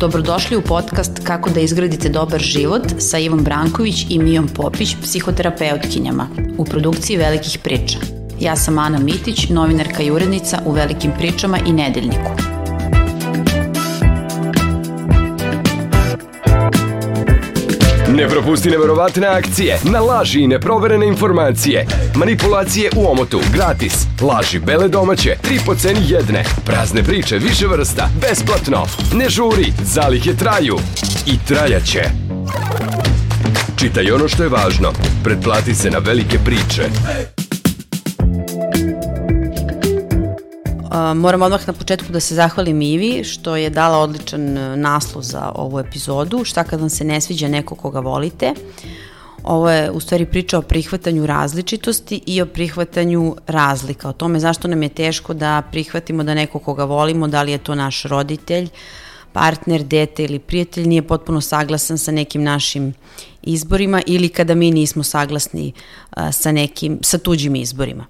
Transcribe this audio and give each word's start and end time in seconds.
Dobrodošli 0.00 0.56
u 0.56 0.62
podcast 0.62 1.20
Kako 1.24 1.50
da 1.50 1.60
izgradite 1.60 2.08
dobar 2.08 2.40
život 2.40 2.82
sa 2.98 3.18
Ivom 3.18 3.44
Branković 3.44 4.06
i 4.08 4.18
Mijom 4.18 4.48
Popić, 4.48 4.96
psihoterapeutkinjama, 5.02 6.28
u 6.58 6.64
produkciji 6.64 7.16
Velikih 7.16 7.58
priča. 7.64 7.98
Ja 8.40 8.56
sam 8.56 8.78
Ana 8.78 8.98
Mitić, 8.98 9.48
novinarka 9.48 10.02
i 10.02 10.10
urednica 10.10 10.62
u 10.66 10.72
Velikim 10.72 11.12
pričama 11.18 11.58
i 11.66 11.72
Nedeljniku. 11.72 12.47
Ne 18.18 18.28
propusti 18.28 18.70
neverovatne 18.70 19.26
akcije, 19.26 19.78
na 19.84 20.00
laži 20.00 20.40
i 20.40 20.46
neproverene 20.46 21.06
informacije. 21.06 21.86
Manipulacije 22.14 22.90
u 22.96 23.10
omotu, 23.10 23.40
gratis. 23.52 24.06
Laži 24.20 24.58
bele 24.58 24.88
domaće, 24.88 25.36
tri 25.42 25.60
po 25.66 25.74
ceni 25.74 26.00
jedne. 26.08 26.44
Prazne 26.64 27.02
priče 27.02 27.38
više 27.38 27.66
vrsta, 27.66 28.08
besplatno. 28.20 28.86
Ne 29.14 29.28
žuri, 29.28 29.72
zalihe 29.84 30.34
traju. 30.34 30.78
I 31.26 31.32
trajaće. 31.48 32.02
Čitaj 33.76 34.10
ono 34.10 34.28
što 34.28 34.42
je 34.42 34.48
važno. 34.48 34.92
Pretplati 35.24 35.74
se 35.74 35.90
na 35.90 35.98
velike 35.98 36.38
priče. 36.44 36.82
Moram 41.14 41.42
odmah 41.42 41.66
na 41.66 41.72
početku 41.72 42.12
da 42.12 42.20
se 42.20 42.34
zahvalim 42.34 42.82
Ivi 42.82 43.24
što 43.24 43.56
je 43.56 43.70
dala 43.70 43.98
odličan 43.98 44.58
e, 44.58 44.76
naslov 44.76 45.22
za 45.22 45.52
ovu 45.54 45.78
epizodu, 45.78 46.44
šta 46.44 46.64
kad 46.64 46.80
vam 46.80 46.90
se 46.90 47.04
ne 47.04 47.20
sviđa 47.20 47.48
neko 47.48 47.74
koga 47.74 48.00
volite. 48.00 48.54
Ovo 49.42 49.70
je 49.70 49.90
u 49.90 50.00
stvari 50.00 50.26
priča 50.26 50.58
o 50.58 50.62
prihvatanju 50.62 51.26
različitosti 51.26 52.20
i 52.26 52.42
o 52.42 52.46
prihvatanju 52.46 53.36
razlika, 53.46 54.08
o 54.08 54.12
tome 54.12 54.40
zašto 54.40 54.68
nam 54.68 54.82
je 54.82 54.88
teško 54.88 55.34
da 55.34 55.62
prihvatimo 55.70 56.24
da 56.24 56.34
neko 56.34 56.58
koga 56.58 56.84
volimo, 56.84 57.28
da 57.28 57.42
li 57.42 57.52
je 57.52 57.58
to 57.58 57.74
naš 57.74 58.02
roditelj, 58.02 58.68
partner, 59.32 59.82
dete 59.82 60.24
ili 60.24 60.38
prijatelj 60.38 60.86
nije 60.86 61.02
potpuno 61.02 61.40
saglasan 61.40 61.98
sa 61.98 62.12
nekim 62.12 62.42
našim 62.42 62.94
izborima 63.42 64.02
ili 64.06 64.28
kada 64.28 64.54
mi 64.54 64.70
nismo 64.70 65.02
saglasni 65.02 65.72
sa 66.32 66.52
nekim, 66.52 66.98
sa 67.02 67.18
tuđim 67.18 67.54
izborima. 67.54 68.06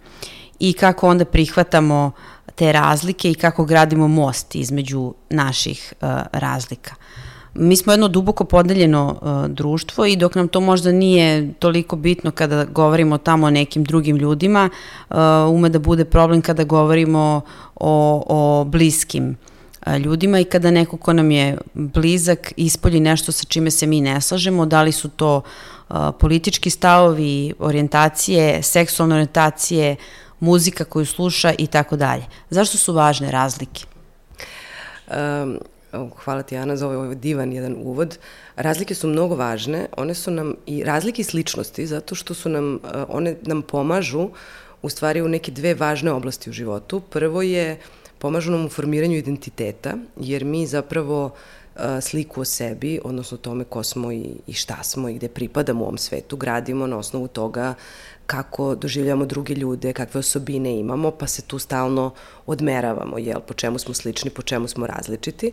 I 0.58 0.72
kako 0.72 1.08
onda 1.08 1.24
prihvatamo 1.24 2.06
uh, 2.06 2.37
te 2.58 2.72
razlike 2.72 3.30
i 3.30 3.34
kako 3.34 3.64
gradimo 3.64 4.08
most 4.08 4.54
između 4.54 5.14
naših 5.30 5.92
uh, 6.00 6.08
razlika. 6.32 6.94
Mi 7.54 7.76
smo 7.76 7.92
jedno 7.92 8.08
duboko 8.08 8.44
podeljeno 8.44 9.18
uh, 9.22 9.50
društvo 9.50 10.06
i 10.06 10.16
dok 10.16 10.34
nam 10.34 10.48
to 10.48 10.60
možda 10.60 10.92
nije 10.92 11.52
toliko 11.58 11.96
bitno 11.96 12.30
kada 12.30 12.64
govorimo 12.64 13.18
tamo 13.18 13.46
o 13.46 13.50
nekim 13.50 13.84
drugim 13.84 14.16
ljudima, 14.16 14.70
uh, 15.10 15.16
ume 15.50 15.68
da 15.68 15.78
bude 15.78 16.04
problem 16.04 16.42
kada 16.42 16.64
govorimo 16.64 17.40
o, 17.76 18.24
o 18.26 18.64
bliskim 18.64 19.36
uh, 19.86 19.96
ljudima 19.96 20.40
i 20.40 20.44
kada 20.44 20.70
neko 20.70 20.96
ko 20.96 21.12
nam 21.12 21.30
je 21.30 21.58
blizak 21.74 22.52
ispolji 22.56 23.00
nešto 23.00 23.32
sa 23.32 23.44
čime 23.44 23.70
se 23.70 23.86
mi 23.86 24.00
ne 24.00 24.20
slažemo, 24.20 24.66
da 24.66 24.82
li 24.82 24.92
su 24.92 25.08
to 25.08 25.36
uh, 25.88 25.96
politički 26.20 26.70
stavovi, 26.70 27.54
orijentacije, 27.58 28.62
seksualne 28.62 29.14
orijentacije, 29.14 29.96
muzika 30.40 30.84
koju 30.84 31.06
sluša 31.06 31.52
i 31.58 31.66
tako 31.66 31.96
dalje. 31.96 32.24
Zašto 32.50 32.78
su 32.78 32.92
važne 32.92 33.30
razlike? 33.30 33.84
Um, 35.06 35.58
hvala 36.24 36.42
ti 36.42 36.56
Ana 36.56 36.76
za 36.76 36.86
ovaj, 36.86 36.96
ovaj 36.96 37.14
divan 37.14 37.52
jedan 37.52 37.76
uvod. 37.78 38.18
Razlike 38.56 38.94
su 38.94 39.08
mnogo 39.08 39.36
važne, 39.36 39.86
one 39.96 40.14
su 40.14 40.30
nam 40.30 40.54
i 40.66 40.84
razlike 40.84 41.22
i 41.22 41.24
sličnosti 41.24 41.86
zato 41.86 42.14
što 42.14 42.34
su 42.34 42.48
nam, 42.48 42.74
uh, 42.74 42.80
one 43.08 43.36
nam 43.42 43.62
pomažu 43.62 44.28
u 44.82 44.88
stvari 44.88 45.22
u 45.22 45.28
neke 45.28 45.52
dve 45.52 45.74
važne 45.74 46.12
oblasti 46.12 46.50
u 46.50 46.52
životu. 46.52 47.00
Prvo 47.00 47.42
je 47.42 47.78
pomažu 48.18 48.50
nam 48.50 48.66
u 48.66 48.68
formiranju 48.68 49.16
identiteta, 49.16 49.94
jer 50.16 50.44
mi 50.44 50.66
zapravo 50.66 51.34
sliku 52.00 52.40
o 52.40 52.44
sebi, 52.44 53.00
odnosno 53.04 53.36
tome 53.36 53.64
ko 53.64 53.82
smo 53.82 54.12
i, 54.12 54.30
i 54.46 54.52
šta 54.52 54.82
smo 54.82 55.08
i 55.08 55.14
gde 55.14 55.28
pripadamo 55.28 55.80
u 55.80 55.86
ovom 55.86 55.98
svetu, 55.98 56.36
gradimo 56.36 56.86
na 56.86 56.98
osnovu 56.98 57.28
toga 57.28 57.74
kako 58.26 58.74
doživljamo 58.74 59.26
druge 59.26 59.54
ljude, 59.54 59.92
kakve 59.92 60.18
osobine 60.18 60.78
imamo, 60.78 61.10
pa 61.10 61.26
se 61.26 61.42
tu 61.42 61.58
stalno 61.58 62.10
odmeravamo, 62.46 63.18
jel, 63.18 63.40
po 63.40 63.54
čemu 63.54 63.78
smo 63.78 63.94
slični, 63.94 64.30
po 64.30 64.42
čemu 64.42 64.68
smo 64.68 64.86
različiti. 64.86 65.52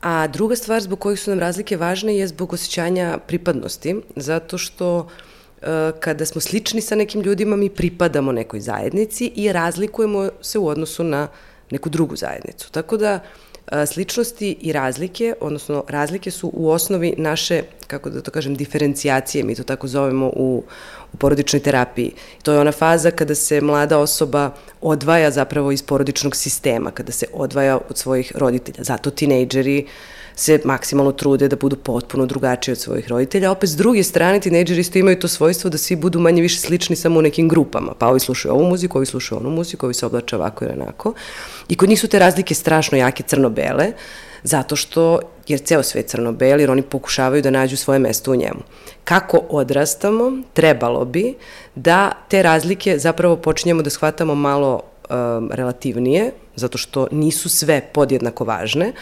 A 0.00 0.26
druga 0.26 0.56
stvar 0.56 0.82
zbog 0.82 0.98
kojih 0.98 1.20
su 1.20 1.30
nam 1.30 1.38
razlike 1.38 1.76
važne 1.76 2.16
je 2.16 2.26
zbog 2.26 2.52
osjećanja 2.52 3.18
pripadnosti, 3.26 4.00
zato 4.16 4.58
što 4.58 5.08
kada 6.00 6.26
smo 6.26 6.40
slični 6.40 6.80
sa 6.80 6.94
nekim 6.94 7.20
ljudima, 7.20 7.56
mi 7.56 7.70
pripadamo 7.70 8.32
nekoj 8.32 8.60
zajednici 8.60 9.32
i 9.34 9.52
razlikujemo 9.52 10.30
se 10.40 10.58
u 10.58 10.68
odnosu 10.68 11.04
na 11.04 11.28
neku 11.70 11.88
drugu 11.88 12.16
zajednicu. 12.16 12.72
Tako 12.72 12.96
da 12.96 13.20
sličnosti 13.86 14.56
i 14.60 14.72
razlike, 14.72 15.34
odnosno 15.40 15.84
razlike 15.88 16.30
su 16.30 16.50
u 16.54 16.70
osnovi 16.70 17.14
naše, 17.18 17.62
kako 17.86 18.10
da 18.10 18.20
to 18.20 18.30
kažem, 18.30 18.54
diferencijacije, 18.54 19.44
mi 19.44 19.54
to 19.54 19.62
tako 19.62 19.88
zovemo 19.88 20.26
u, 20.26 20.64
u 21.12 21.16
porodičnoj 21.16 21.60
terapiji. 21.60 22.12
To 22.42 22.52
je 22.52 22.58
ona 22.58 22.72
faza 22.72 23.10
kada 23.10 23.34
se 23.34 23.60
mlada 23.60 23.98
osoba 23.98 24.50
odvaja 24.82 25.30
zapravo 25.30 25.72
iz 25.72 25.82
porodičnog 25.82 26.36
sistema, 26.36 26.90
kada 26.90 27.12
se 27.12 27.26
odvaja 27.32 27.78
od 27.88 27.98
svojih 27.98 28.32
roditelja. 28.34 28.84
Zato 28.84 29.10
tinejdžeri 29.10 29.86
se 30.36 30.60
maksimalno 30.64 31.12
trude 31.12 31.48
da 31.48 31.56
budu 31.56 31.76
potpuno 31.76 32.26
drugačiji 32.26 32.72
od 32.72 32.78
svojih 32.78 33.08
roditelja. 33.08 33.50
Opet, 33.50 33.70
s 33.70 33.76
druge 33.76 34.02
strane, 34.02 34.40
tinejdžeri 34.40 34.80
isto 34.80 34.98
imaju 34.98 35.18
to 35.18 35.28
svojstvo 35.28 35.70
da 35.70 35.78
svi 35.78 35.96
budu 35.96 36.20
manje 36.20 36.42
više 36.42 36.58
slični 36.58 36.96
samo 36.96 37.18
u 37.18 37.22
nekim 37.22 37.48
grupama. 37.48 37.92
Pa 37.98 38.08
ovi 38.08 38.20
slušaju 38.20 38.54
ovu 38.54 38.64
muziku, 38.64 38.98
ovi 38.98 39.06
slušaju 39.06 39.40
onu 39.40 39.50
muziku, 39.50 39.86
ovi 39.86 39.94
se 39.94 40.06
oblače 40.06 40.36
ovako 40.36 40.64
ili 40.64 40.74
onako. 40.74 41.14
I 41.68 41.76
kod 41.76 41.88
njih 41.88 42.00
su 42.00 42.08
te 42.08 42.18
razlike 42.18 42.54
strašno 42.54 42.98
jake 42.98 43.22
crno-bele, 43.22 43.92
zato 44.42 44.76
što, 44.76 45.20
jer 45.48 45.60
ceo 45.60 45.82
svet 45.82 46.06
crno-bel, 46.06 46.60
jer 46.60 46.70
oni 46.70 46.82
pokušavaju 46.82 47.42
da 47.42 47.50
nađu 47.50 47.76
svoje 47.76 47.98
mesto 47.98 48.32
u 48.32 48.36
njemu. 48.36 48.60
Kako 49.04 49.38
odrastamo, 49.48 50.32
trebalo 50.52 51.04
bi 51.04 51.34
da 51.74 52.12
te 52.28 52.42
razlike 52.42 52.98
zapravo 52.98 53.36
počinjemo 53.36 53.82
da 53.82 53.90
shvatamo 53.90 54.34
malo 54.34 54.80
um, 55.10 55.50
relativnije, 55.52 56.32
zato 56.56 56.78
što 56.78 57.06
nisu 57.10 57.48
sve 57.48 57.80
podjednako 57.92 58.44
važne, 58.44 58.92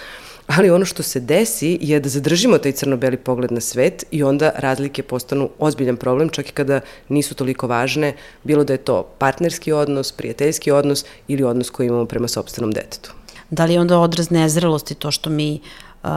ali 0.56 0.70
ono 0.70 0.84
što 0.84 1.03
se 1.03 1.20
desi 1.20 1.78
je 1.81 2.00
da 2.00 2.08
zadržimo 2.08 2.58
taj 2.58 2.72
crno-beli 2.72 3.16
pogled 3.16 3.53
na 3.53 3.60
svet 3.60 4.04
i 4.10 4.22
onda 4.22 4.53
razlike 4.56 5.03
postanu 5.03 5.50
ozbiljan 5.58 5.97
problem, 5.97 6.28
čak 6.28 6.48
i 6.48 6.53
kada 6.53 6.81
nisu 7.08 7.34
toliko 7.34 7.66
važne, 7.66 8.14
bilo 8.44 8.64
da 8.64 8.72
je 8.72 8.84
to 8.84 9.02
partnerski 9.19 9.72
odnos, 9.72 10.12
prijateljski 10.12 10.70
odnos 10.70 11.04
ili 11.28 11.42
odnos 11.42 11.70
koji 11.70 11.87
imamo 11.87 12.04
prema 12.04 12.28
sobstvenom 12.28 12.72
detetu. 12.72 13.12
Da 13.50 13.64
li 13.64 13.75
je 13.75 13.81
onda 13.81 13.98
odraz 13.98 14.31
nezrelosti 14.31 14.94
to 14.94 15.10
što 15.10 15.31
mi 15.31 15.60
uh, 16.02 16.10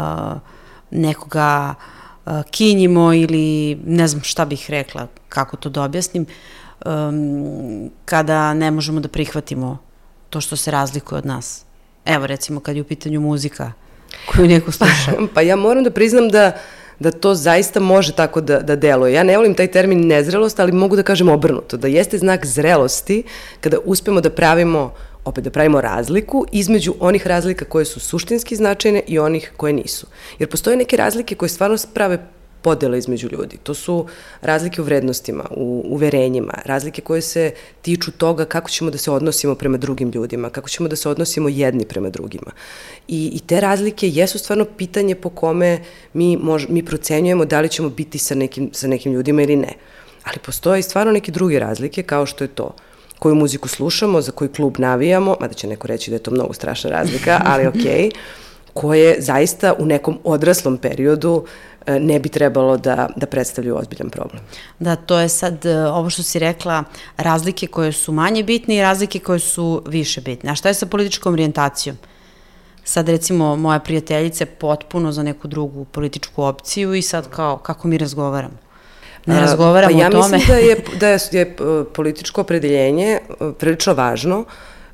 nekoga 0.92 1.76
uh, 2.26 2.34
kinjimo 2.52 3.14
ili 3.14 3.78
ne 3.86 4.08
znam 4.08 4.24
šta 4.24 4.46
bih 4.46 4.66
rekla, 4.70 5.08
kako 5.34 5.58
to 5.58 5.70
da 5.70 5.84
objasnim, 5.84 6.26
um, 6.86 7.90
kada 8.06 8.54
ne 8.54 8.72
možemo 8.72 9.00
da 9.00 9.08
prihvatimo 9.08 9.78
to 10.30 10.42
što 10.42 10.56
se 10.56 10.72
razlikuje 10.72 11.18
od 11.18 11.26
nas. 11.26 11.66
Evo 12.06 12.28
recimo 12.28 12.60
kad 12.60 12.76
je 12.76 12.82
u 12.82 12.86
pitanju 12.86 13.22
muzika, 13.22 13.72
koju 14.26 14.48
neko 14.48 14.72
sluša? 14.72 15.12
pa 15.34 15.42
ja 15.42 15.56
moram 15.56 15.84
da 15.84 15.92
priznam 15.92 16.30
da 16.30 16.52
da 17.00 17.12
to 17.12 17.36
zaista 17.36 17.80
može 17.80 18.14
tako 18.16 18.42
da, 18.42 18.60
da 18.60 18.76
deluje. 18.76 19.14
Ja 19.14 19.24
ne 19.24 19.38
volim 19.38 19.54
taj 19.54 19.68
termin 19.68 20.08
nezrelost, 20.08 20.60
ali 20.60 20.72
mogu 20.72 20.96
da 20.96 21.04
kažem 21.04 21.30
obrnuto, 21.30 21.78
da 21.78 21.88
jeste 21.88 22.18
znak 22.18 22.46
zrelosti 22.46 23.24
kada 23.62 23.78
uspemo 23.86 24.22
da 24.22 24.30
pravimo 24.30 24.94
opet 25.26 25.44
da 25.44 25.52
pravimo 25.52 25.82
razliku 25.82 26.46
između 26.52 26.94
onih 27.00 27.28
razlika 27.28 27.66
koje 27.66 27.86
su 27.86 28.00
suštinski 28.00 28.56
značajne 28.56 29.02
i 29.08 29.20
onih 29.20 29.52
koje 29.58 29.74
nisu. 29.74 30.08
Jer 30.40 30.50
postoje 30.50 30.78
neke 30.78 30.98
razlike 30.98 31.36
koje 31.36 31.50
stvarno 31.50 31.78
prave 31.94 32.18
podela 32.64 32.98
između 32.98 33.30
ljudi. 33.32 33.58
To 33.64 33.74
su 33.74 34.06
razlike 34.42 34.82
u 34.82 34.84
vrednostima, 34.84 35.44
u 35.52 35.84
uverenjima, 35.90 36.54
razlike 36.66 37.02
koje 37.02 37.22
se 37.22 37.52
tiču 37.82 38.12
toga 38.12 38.46
kako 38.46 38.70
ćemo 38.70 38.92
da 38.92 38.98
se 38.98 39.12
odnosimo 39.12 39.56
prema 39.56 39.78
drugim 39.78 40.12
ljudima, 40.12 40.50
kako 40.50 40.70
ćemo 40.70 40.90
da 40.90 40.96
se 40.96 41.10
odnosimo 41.10 41.50
jedni 41.50 41.86
prema 41.86 42.10
drugima. 42.10 42.52
I, 43.08 43.32
i 43.34 43.40
te 43.40 43.62
razlike 43.62 44.10
jesu 44.10 44.40
stvarno 44.40 44.66
pitanje 44.66 45.16
po 45.16 45.30
kome 45.30 45.80
mi, 46.14 46.38
mož, 46.38 46.66
mi 46.70 46.86
procenjujemo 46.86 47.46
da 47.46 47.62
li 47.62 47.70
ćemo 47.70 47.90
biti 47.90 48.18
sa 48.18 48.36
nekim, 48.36 48.70
sa 48.74 48.88
nekim 48.88 49.14
ljudima 49.14 49.42
ili 49.42 49.56
ne. 49.56 49.74
Ali 50.24 50.40
postoje 50.46 50.80
i 50.80 50.84
stvarno 50.84 51.12
neke 51.12 51.32
druge 51.32 51.60
razlike, 51.60 52.04
kao 52.04 52.26
što 52.26 52.44
je 52.44 52.48
to 52.48 52.76
koju 53.24 53.36
muziku 53.36 53.68
slušamo, 53.68 54.22
za 54.22 54.32
koji 54.32 54.50
klub 54.52 54.76
navijamo, 54.80 55.36
mada 55.40 55.54
će 55.54 55.68
neko 55.68 55.88
reći 55.88 56.12
da 56.12 56.16
je 56.16 56.24
to 56.24 56.32
mnogo 56.32 56.54
strašna 56.54 56.90
razlika, 56.90 57.42
ali 57.46 57.68
okej, 57.68 57.82
okay, 57.84 58.12
koje 58.74 59.22
zaista 59.22 59.74
u 59.80 59.86
nekom 59.86 60.20
odraslom 60.24 60.78
periodu 60.78 61.46
e, 61.86 62.00
ne 62.00 62.20
bi 62.20 62.30
trebalo 62.30 62.78
da, 62.78 63.10
da 63.16 63.26
predstavljaju 63.26 63.78
ozbiljan 63.78 64.10
problem. 64.10 64.44
Da, 64.80 64.96
to 64.96 65.20
je 65.20 65.30
sad 65.30 65.66
e, 65.66 65.88
ovo 65.88 66.10
što 66.10 66.24
si 66.24 66.40
rekla, 66.40 66.84
razlike 67.18 67.68
koje 67.68 67.92
su 67.92 68.12
manje 68.12 68.44
bitne 68.44 68.76
i 68.76 68.82
razlike 68.82 69.20
koje 69.20 69.40
su 69.40 69.84
više 69.88 70.22
bitne. 70.22 70.52
A 70.52 70.56
šta 70.56 70.68
je 70.68 70.74
sa 70.74 70.86
političkom 70.86 71.34
orijentacijom? 71.34 71.98
Sad 72.84 73.10
recimo 73.10 73.56
moja 73.56 73.80
prijateljica 73.80 74.44
je 74.44 74.46
potpuno 74.46 75.12
za 75.12 75.24
neku 75.24 75.48
drugu 75.48 75.86
političku 75.86 76.44
opciju 76.44 76.94
i 76.94 77.02
sad 77.02 77.30
kao 77.30 77.58
kako 77.58 77.88
mi 77.88 77.98
razgovaramo? 77.98 78.64
ne 79.26 79.40
razgovaramo 79.40 79.94
pa 79.94 80.02
ja 80.02 80.08
o 80.08 80.12
tome. 80.12 80.24
Ja 80.24 80.38
mislim 80.38 80.48
da 80.48 80.56
je, 80.56 80.78
da 81.00 81.08
je, 81.08 81.20
je 81.32 81.56
političko 81.94 82.42
opredeljenje 82.42 83.20
prilično 83.60 83.94
važno 83.94 84.46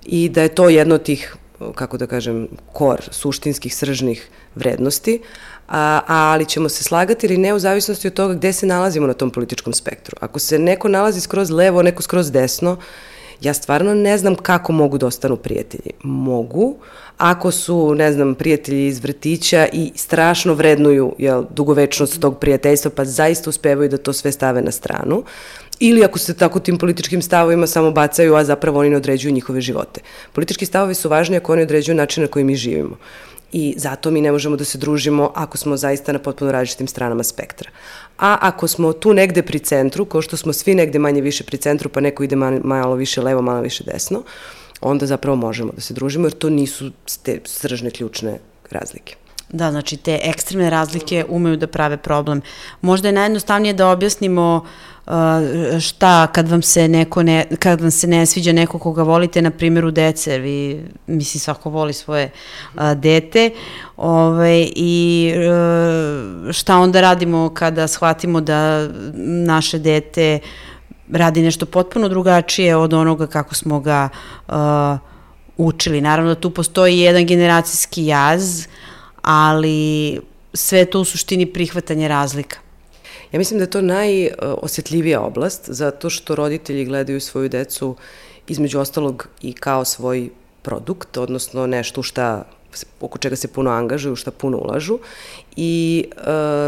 i 0.05 0.29
da 0.29 0.41
je 0.41 0.55
to 0.55 0.69
jedno 0.69 0.95
od 0.95 1.03
tih, 1.03 1.35
kako 1.75 1.97
da 1.97 2.07
kažem, 2.07 2.47
kor 2.73 3.01
suštinskih, 3.11 3.75
sržnih 3.75 4.29
vrednosti, 4.55 5.21
a, 5.67 6.01
ali 6.07 6.45
ćemo 6.45 6.69
se 6.69 6.83
slagati 6.83 7.27
ili 7.27 7.37
ne 7.37 7.53
u 7.53 7.59
zavisnosti 7.59 8.07
od 8.07 8.13
toga 8.13 8.33
gde 8.33 8.53
se 8.53 8.65
nalazimo 8.65 9.07
na 9.07 9.13
tom 9.13 9.31
političkom 9.31 9.73
spektru. 9.73 10.15
Ako 10.19 10.39
se 10.39 10.59
neko 10.59 10.87
nalazi 10.87 11.21
skroz 11.21 11.49
levo, 11.49 11.81
neko 11.83 12.01
skroz 12.01 12.31
desno, 12.31 12.77
ja 13.41 13.53
stvarno 13.53 13.93
ne 13.93 14.17
znam 14.17 14.35
kako 14.35 14.71
mogu 14.71 14.97
da 14.97 15.07
ostanu 15.07 15.35
prijatelji. 15.35 15.91
Mogu, 16.03 16.75
ako 17.17 17.51
su, 17.51 17.95
ne 17.95 18.11
znam, 18.13 18.35
prijatelji 18.35 18.87
iz 18.87 18.99
vrtića 18.99 19.67
i 19.73 19.91
strašno 19.95 20.53
vrednuju 20.53 21.15
jel, 21.17 21.43
dugovečnost 21.49 22.19
tog 22.19 22.39
prijateljstva, 22.39 22.91
pa 22.95 23.05
zaista 23.05 23.49
uspevaju 23.49 23.89
da 23.89 23.97
to 23.97 24.13
sve 24.13 24.31
stave 24.31 24.61
na 24.61 24.71
stranu, 24.71 25.23
ili 25.79 26.03
ako 26.03 26.19
se 26.19 26.33
tako 26.33 26.59
tim 26.59 26.77
političkim 26.77 27.21
stavovima 27.21 27.67
samo 27.67 27.91
bacaju, 27.91 28.35
a 28.35 28.43
zapravo 28.43 28.79
oni 28.79 28.89
ne 28.89 28.97
određuju 28.97 29.33
njihove 29.33 29.61
živote. 29.61 30.01
Politički 30.33 30.65
stavovi 30.65 30.95
su 30.95 31.09
važni 31.09 31.37
ako 31.37 31.53
oni 31.53 31.61
određuju 31.61 31.95
način 31.95 32.23
na 32.23 32.27
koji 32.27 32.45
mi 32.45 32.55
živimo. 32.55 32.97
I 33.51 33.73
zato 33.77 34.11
mi 34.11 34.21
ne 34.21 34.31
možemo 34.31 34.55
da 34.55 34.65
se 34.65 34.77
družimo 34.77 35.31
ako 35.35 35.57
smo 35.57 35.77
zaista 35.77 36.11
na 36.11 36.19
potpuno 36.19 36.51
različitim 36.51 36.87
stranama 36.87 37.23
spektra. 37.23 37.69
A 38.17 38.37
ako 38.41 38.67
smo 38.67 38.93
tu 38.93 39.13
negde 39.13 39.41
pri 39.41 39.59
centru, 39.59 40.05
kao 40.05 40.21
što 40.21 40.37
smo 40.37 40.53
svi 40.53 40.75
negde 40.75 40.99
manje 40.99 41.21
više 41.21 41.43
pri 41.43 41.57
centru, 41.57 41.89
pa 41.89 41.99
neko 41.99 42.23
ide 42.23 42.35
malo 42.63 42.95
više 42.95 43.21
levo, 43.21 43.41
malo 43.41 43.61
više 43.61 43.83
desno, 43.83 44.23
onda 44.81 45.05
zapravo 45.05 45.35
možemo 45.35 45.71
da 45.71 45.81
se 45.81 45.93
družimo, 45.93 46.25
jer 46.25 46.33
to 46.33 46.49
nisu 46.49 46.91
te 47.23 47.39
sržne 47.45 47.91
ključne 47.91 48.39
razlike. 48.71 49.15
Da, 49.49 49.71
znači 49.71 49.97
te 49.97 50.19
ekstremne 50.23 50.69
razlike 50.69 51.25
umeju 51.29 51.57
da 51.57 51.67
prave 51.67 51.97
problem. 51.97 52.41
Možda 52.81 53.07
je 53.07 53.11
najjednostavnije 53.11 53.73
da 53.73 53.89
objasnimo 53.89 54.55
uh, 54.63 54.69
šta 55.81 56.27
kad 56.27 56.49
vam 56.49 56.61
se 56.61 56.87
neko 56.87 57.23
ne, 57.23 57.45
kad 57.59 57.81
vam 57.81 57.91
se 57.91 58.07
ne 58.07 58.25
sviđa 58.25 58.51
neko 58.51 58.79
koga 58.79 59.03
volite 59.03 59.41
na 59.41 59.51
primjeru 59.51 59.91
dece, 59.91 60.37
vi 60.37 60.83
misli 61.07 61.39
svako 61.39 61.69
voli 61.69 61.93
svoje 61.93 62.31
uh, 62.75 62.81
dete, 62.95 63.49
ovaj 63.97 64.67
i 64.75 65.33
uh, 65.35 66.51
šta 66.51 66.77
onda 66.77 67.01
radimo 67.01 67.49
kada 67.53 67.87
shvatimo 67.87 68.41
da 68.41 68.87
naše 69.45 69.79
dete 69.79 70.39
radi 71.11 71.41
nešto 71.41 71.65
potpuno 71.65 72.09
drugačije 72.09 72.75
od 72.75 72.93
onoga 72.93 73.27
kako 73.27 73.55
smo 73.55 73.79
ga 73.79 74.09
uh, 74.47 74.55
učili. 75.57 76.01
Naravno 76.01 76.33
da 76.33 76.41
tu 76.41 76.49
postoji 76.49 76.99
jedan 76.99 77.25
generacijski 77.25 78.05
jaz, 78.05 78.67
ali 79.21 80.19
sve 80.53 80.85
to 80.85 81.01
u 81.01 81.05
suštini 81.05 81.45
prihvatanje 81.45 82.07
razlika. 82.07 82.68
Ja 83.31 83.39
mislim 83.39 83.57
da 83.57 83.63
je 83.63 83.69
to 83.69 83.81
najosjetljivija 83.81 85.21
oblast, 85.21 85.69
zato 85.69 86.09
što 86.09 86.35
roditelji 86.35 86.85
gledaju 86.85 87.21
svoju 87.21 87.49
decu 87.49 87.95
između 88.47 88.79
ostalog 88.79 89.27
i 89.41 89.53
kao 89.53 89.85
svoj 89.85 90.29
produkt, 90.61 91.17
odnosno 91.17 91.67
nešto 91.67 92.03
šta 92.03 92.45
oko 93.01 93.17
čega 93.17 93.35
se 93.35 93.47
puno 93.47 93.71
angažuju, 93.71 94.15
šta 94.15 94.31
puno 94.31 94.57
ulažu 94.57 94.99
i, 95.55 96.05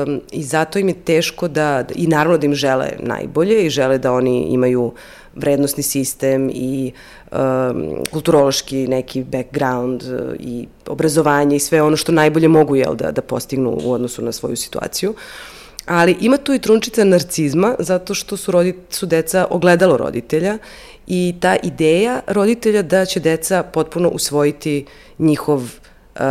um, 0.05 0.21
i 0.31 0.43
zato 0.43 0.79
im 0.79 0.87
je 0.87 0.93
teško 0.93 1.47
da, 1.47 1.85
i 1.95 2.07
naravno 2.07 2.37
da 2.37 2.45
im 2.45 2.55
žele 2.55 2.89
najbolje 2.99 3.65
i 3.65 3.69
žele 3.69 3.97
da 3.97 4.13
oni 4.13 4.41
imaju 4.41 4.93
vrednostni 5.35 5.83
sistem 5.83 6.49
i 6.53 6.91
um, 7.31 7.37
kulturološki 8.11 8.87
neki 8.87 9.23
background 9.23 10.03
uh, 10.03 10.35
i 10.39 10.67
obrazovanje 10.87 11.55
i 11.55 11.59
sve 11.59 11.81
ono 11.81 11.97
što 11.97 12.11
najbolje 12.11 12.47
mogu 12.47 12.75
jel, 12.75 12.95
da, 12.95 13.11
da 13.11 13.21
postignu 13.21 13.79
u 13.83 13.93
odnosu 13.93 14.21
na 14.21 14.31
svoju 14.31 14.55
situaciju. 14.55 15.13
Ali 15.85 16.17
ima 16.21 16.37
tu 16.37 16.53
i 16.53 16.59
trunčica 16.59 17.03
narcizma 17.03 17.75
zato 17.79 18.13
što 18.13 18.37
su, 18.37 18.51
rodit, 18.51 18.75
su 18.89 19.05
deca 19.05 19.47
ogledalo 19.49 19.97
roditelja 19.97 20.57
i 21.07 21.35
ta 21.39 21.55
ideja 21.63 22.21
roditelja 22.27 22.81
da 22.81 23.05
će 23.05 23.19
deca 23.19 23.63
potpuno 23.63 24.09
usvojiti 24.09 24.85
njihov 25.19 25.57
uh, 25.57 26.21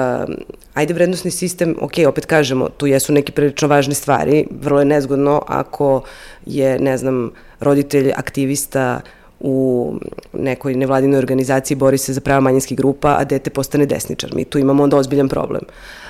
ajde 0.75 0.95
vrednostni 0.95 1.31
sistem, 1.31 1.77
ok, 1.81 1.93
opet 2.09 2.27
kažemo, 2.27 2.69
tu 2.69 2.87
jesu 2.87 3.13
neke 3.13 3.33
prilično 3.33 3.69
važne 3.69 3.95
stvari, 3.95 4.47
vrlo 4.61 4.79
je 4.79 4.85
nezgodno 4.85 5.43
ako 5.47 6.03
je, 6.47 6.79
ne 6.79 6.97
znam, 6.99 7.31
roditelj 7.61 8.13
aktivista 8.17 9.01
u 9.41 9.95
nekoj 10.33 10.75
nevladinoj 10.75 11.19
organizaciji 11.19 11.77
bori 11.77 11.99
se 11.99 12.13
za 12.13 12.21
prava 12.21 12.41
manjinskih 12.41 12.79
grupa, 12.79 13.17
a 13.19 13.25
dete 13.25 13.51
postane 13.51 13.87
desničar. 13.87 14.35
Mi 14.35 14.45
tu 14.45 14.59
imamo 14.59 14.83
onda 14.83 14.97
ozbiljan 14.97 15.29
problem. 15.29 15.63
Uh, 15.69 16.10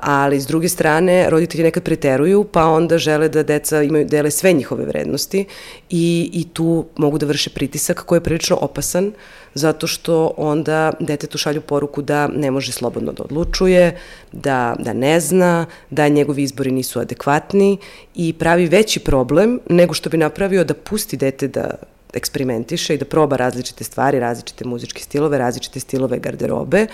ali 0.00 0.40
s 0.40 0.46
druge 0.46 0.68
strane 0.68 1.30
roditelji 1.30 1.64
nekad 1.64 1.82
preteruju 1.82 2.44
pa 2.44 2.64
onda 2.64 2.98
žele 2.98 3.28
da 3.28 3.42
deca 3.42 3.82
imaju 3.82 4.04
dele 4.06 4.30
sve 4.30 4.52
njihove 4.52 4.84
vrednosti 4.84 5.44
i, 5.90 6.30
i 6.32 6.44
tu 6.52 6.86
mogu 6.96 7.18
da 7.18 7.26
vrše 7.26 7.50
pritisak 7.50 8.02
koji 8.06 8.16
je 8.16 8.24
prilično 8.24 8.56
opasan 8.56 9.12
zato 9.54 9.86
što 9.86 10.34
onda 10.36 10.92
detetu 11.00 11.38
šalju 11.38 11.60
poruku 11.60 12.02
da 12.02 12.28
ne 12.28 12.50
može 12.50 12.72
slobodno 12.72 13.12
da 13.12 13.22
odlučuje, 13.22 13.98
da, 14.32 14.76
da 14.78 14.92
ne 14.92 15.20
zna, 15.20 15.66
da 15.90 16.08
njegovi 16.08 16.42
izbori 16.42 16.70
nisu 16.70 17.00
adekvatni 17.00 17.78
i 18.14 18.32
pravi 18.32 18.66
veći 18.66 19.00
problem 19.00 19.60
nego 19.70 19.94
što 19.94 20.10
bi 20.10 20.16
napravio 20.16 20.64
da 20.64 20.74
pusti 20.74 21.16
dete 21.16 21.48
da 21.48 21.70
eksperimentiše 22.14 22.94
i 22.94 22.98
da 22.98 23.04
proba 23.04 23.36
različite 23.36 23.84
stvari, 23.84 24.20
različite 24.20 24.64
muzičke 24.64 25.02
stilove, 25.02 25.38
različite 25.38 25.80
stilove 25.80 26.18
garderobe 26.18 26.86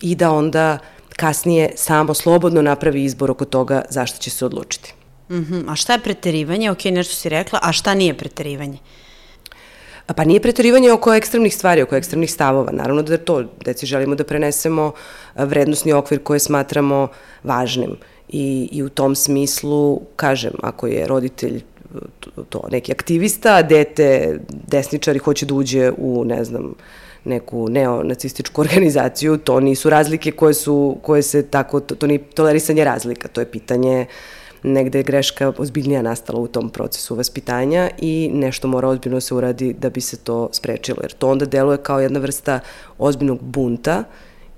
i 0.00 0.14
da 0.14 0.30
onda 0.30 0.78
kasnije 1.16 1.70
samo 1.76 2.14
slobodno 2.14 2.62
napravi 2.62 3.04
izbor 3.04 3.30
oko 3.30 3.44
toga 3.44 3.82
zašto 3.88 4.18
će 4.18 4.30
se 4.30 4.46
odlučiti. 4.46 4.94
Mm 5.30 5.34
-hmm. 5.34 5.64
A 5.68 5.76
šta 5.76 5.92
je 5.92 5.98
preterivanje? 5.98 6.70
Ok, 6.70 6.84
nešto 6.84 7.14
si 7.14 7.28
rekla, 7.28 7.58
a 7.62 7.72
šta 7.72 7.94
nije 7.94 8.14
preterivanje? 8.14 8.78
Pa 10.16 10.24
nije 10.24 10.40
preterivanje 10.40 10.92
oko 10.92 11.14
ekstremnih 11.14 11.54
stvari, 11.54 11.82
oko 11.82 11.96
ekstremnih 11.96 12.32
stavova. 12.32 12.72
Naravno 12.72 13.02
da 13.02 13.18
to, 13.18 13.44
deci 13.64 13.86
želimo 13.86 14.14
da 14.14 14.24
prenesemo 14.24 14.92
vrednostni 15.34 15.92
okvir 15.92 16.22
koje 16.22 16.38
smatramo 16.38 17.08
važnim. 17.44 17.96
I, 18.28 18.68
I 18.72 18.82
u 18.82 18.88
tom 18.88 19.14
smislu, 19.14 20.00
kažem, 20.16 20.52
ako 20.62 20.86
je 20.86 21.06
roditelj 21.06 21.62
to 22.48 22.68
neki 22.70 22.92
aktivista, 22.92 23.62
dete 23.62 24.38
desničari 24.48 25.18
hoće 25.18 25.46
da 25.46 25.54
uđe 25.54 25.92
u, 25.98 26.24
ne 26.24 26.44
znam, 26.44 26.74
neku 27.26 27.68
neonacističku 27.68 28.60
organizaciju, 28.64 29.36
to 29.36 29.60
nisu 29.60 29.90
razlike 29.90 30.32
koje 30.32 30.54
su, 30.54 30.96
koje 31.02 31.22
se 31.22 31.42
tako, 31.42 31.80
to, 31.80 31.94
to 31.94 32.06
nije 32.06 32.18
tolerisanje 32.18 32.84
razlika, 32.84 33.28
to 33.28 33.40
je 33.40 33.50
pitanje 33.50 34.06
negde 34.62 34.98
je 34.98 35.02
greška 35.02 35.52
ozbiljnija 35.58 36.02
nastala 36.02 36.40
u 36.40 36.46
tom 36.46 36.70
procesu 36.70 37.14
vaspitanja 37.14 37.90
i 37.98 38.30
nešto 38.32 38.68
mora 38.68 38.88
ozbiljno 38.88 39.20
se 39.20 39.34
uradi 39.34 39.72
da 39.72 39.90
bi 39.90 40.00
se 40.00 40.16
to 40.16 40.48
sprečilo, 40.52 40.98
jer 41.02 41.12
to 41.12 41.28
onda 41.28 41.46
deluje 41.46 41.78
kao 41.78 42.00
jedna 42.00 42.20
vrsta 42.20 42.60
ozbiljnog 42.98 43.42
bunta 43.42 44.04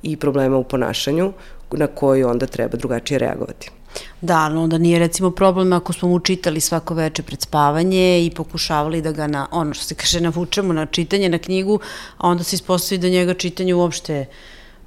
i 0.02 0.16
problema 0.16 0.56
u 0.56 0.64
ponašanju 0.64 1.32
na 1.72 1.86
koji 1.86 2.24
onda 2.24 2.46
treba 2.46 2.76
drugačije 2.76 3.18
reagovati. 3.18 3.70
Da, 4.20 4.36
ali 4.36 4.56
onda 4.56 4.78
nije 4.78 4.98
recimo 4.98 5.30
problem 5.30 5.72
ako 5.72 5.92
smo 5.92 6.08
mu 6.08 6.18
čitali 6.18 6.60
svako 6.60 6.94
veče 6.94 7.22
pred 7.22 7.42
spavanje 7.42 8.26
i 8.26 8.30
pokušavali 8.30 9.02
da 9.02 9.12
ga 9.12 9.26
na, 9.26 9.46
ono 9.50 9.74
što 9.74 9.84
se 9.84 9.94
kaže, 9.94 10.20
navučemo 10.20 10.72
na 10.72 10.86
čitanje, 10.86 11.28
na 11.28 11.38
knjigu, 11.38 11.80
a 12.16 12.28
onda 12.28 12.44
se 12.44 12.56
ispostavi 12.56 12.98
da 12.98 13.08
njega 13.08 13.34
čitanje 13.34 13.74
uopšte 13.74 14.26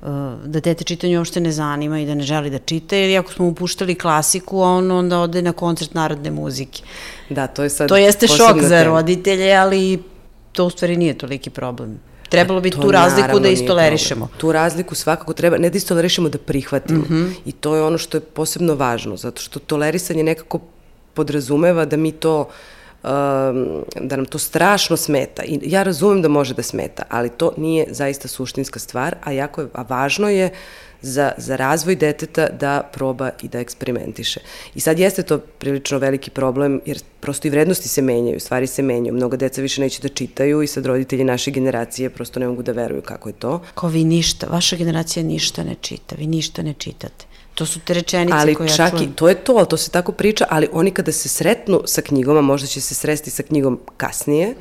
uh, 0.01 0.07
da 0.45 0.59
dete 0.59 0.83
čitanje 0.83 1.17
uopšte 1.17 1.39
ne 1.39 1.51
zanima 1.51 1.99
i 1.99 2.05
da 2.05 2.15
ne 2.15 2.23
želi 2.23 2.49
da 2.49 2.59
čita, 2.59 2.97
ili 2.97 3.17
ako 3.17 3.31
smo 3.33 3.47
upuštali 3.47 3.95
klasiku, 3.95 4.61
a 4.61 4.67
on 4.67 4.91
onda 4.91 5.19
ode 5.19 5.41
na 5.41 5.53
koncert 5.53 5.93
narodne 5.93 6.31
muzike. 6.31 6.83
Da, 7.29 7.47
to 7.47 7.63
je 7.63 7.69
sad... 7.69 7.89
To 7.89 7.97
jeste 7.97 8.27
šok 8.27 8.61
za 8.61 8.83
roditelje, 8.83 9.55
ali 9.55 10.03
to 10.51 10.65
u 10.65 10.69
stvari 10.69 10.97
nije 10.97 11.17
toliki 11.17 11.49
problem. 11.49 11.99
Trebalo 12.31 12.61
bi 12.61 12.69
tu 12.71 12.91
razliku 12.91 13.39
da 13.39 13.49
istolerišemo. 13.49 14.27
Tu 14.37 14.51
razliku 14.51 14.95
svakako 14.95 15.33
treba, 15.33 15.57
ne 15.57 15.69
da 15.69 15.77
istolerišemo, 15.77 16.29
da 16.29 16.37
prihvatimo. 16.37 16.99
Mm 16.99 17.07
-hmm. 17.09 17.33
I 17.45 17.51
to 17.51 17.75
je 17.75 17.83
ono 17.83 17.97
što 17.97 18.17
je 18.17 18.21
posebno 18.21 18.75
važno, 18.75 19.17
zato 19.17 19.41
što 19.41 19.59
tolerisanje 19.59 20.23
nekako 20.23 20.59
podrazumeva 21.13 21.85
da 21.85 21.97
mi 21.97 22.11
to 22.11 22.39
uh, 22.39 22.47
da 23.03 24.15
nam 24.15 24.25
to 24.25 24.39
strašno 24.39 24.97
smeta. 24.97 25.43
I 25.43 25.59
ja 25.63 25.83
razumem 25.83 26.21
da 26.21 26.27
može 26.27 26.53
da 26.53 26.63
smeta, 26.63 27.03
ali 27.09 27.29
to 27.29 27.53
nije 27.57 27.85
zaista 27.89 28.27
suštinska 28.27 28.79
stvar, 28.79 29.15
a 29.23 29.31
jako 29.31 29.61
je, 29.61 29.67
a 29.73 29.81
važno 29.81 30.29
je 30.29 30.49
za, 31.01 31.31
za 31.37 31.55
razvoj 31.55 31.95
deteta 31.95 32.47
da 32.49 32.89
proba 32.93 33.29
i 33.43 33.47
da 33.47 33.59
eksperimentiše. 33.59 34.39
I 34.75 34.79
sad 34.79 34.99
jeste 34.99 35.23
to 35.23 35.37
prilično 35.37 35.97
veliki 35.97 36.29
problem, 36.29 36.81
jer 36.85 36.99
prosto 37.19 37.47
i 37.47 37.51
vrednosti 37.51 37.89
se 37.89 38.01
menjaju, 38.01 38.39
stvari 38.39 38.67
se 38.67 38.81
menjaju. 38.81 39.13
Mnoga 39.13 39.37
deca 39.37 39.61
više 39.61 39.81
neće 39.81 40.01
da 40.01 40.09
čitaju 40.09 40.61
i 40.61 40.67
sad 40.67 40.85
roditelji 40.85 41.23
naše 41.23 41.51
generacije 41.51 42.09
prosto 42.09 42.39
ne 42.39 42.47
mogu 42.47 42.63
da 42.63 42.71
veruju 42.71 43.01
kako 43.01 43.29
je 43.29 43.33
to. 43.33 43.61
Kao 43.75 43.89
vi 43.89 44.03
ništa, 44.03 44.47
vaša 44.47 44.75
generacija 44.75 45.23
ništa 45.23 45.63
ne 45.63 45.75
čita, 45.81 46.15
vi 46.15 46.27
ništa 46.27 46.61
ne 46.61 46.73
čitate. 46.73 47.30
To 47.55 47.65
su 47.65 47.79
te 47.79 47.93
rečenice 47.93 48.37
ali 48.37 48.55
koje 48.55 48.67
ja 48.67 48.75
čak 48.75 48.91
čujem. 48.91 49.03
i 49.03 49.15
to 49.15 49.29
je 49.29 49.35
to, 49.35 49.53
ali 49.53 49.67
to 49.67 49.77
se 49.77 49.91
tako 49.91 50.11
priča, 50.11 50.45
ali 50.49 50.69
oni 50.71 50.91
kada 50.91 51.11
se 51.11 51.29
sretnu 51.29 51.81
sa 51.85 52.01
knjigom, 52.01 52.37
a 52.37 52.41
možda 52.41 52.67
će 52.67 52.81
se 52.81 52.95
sresti 52.95 53.29
sa 53.29 53.43
knjigom 53.43 53.79
kasnije, 53.97 54.55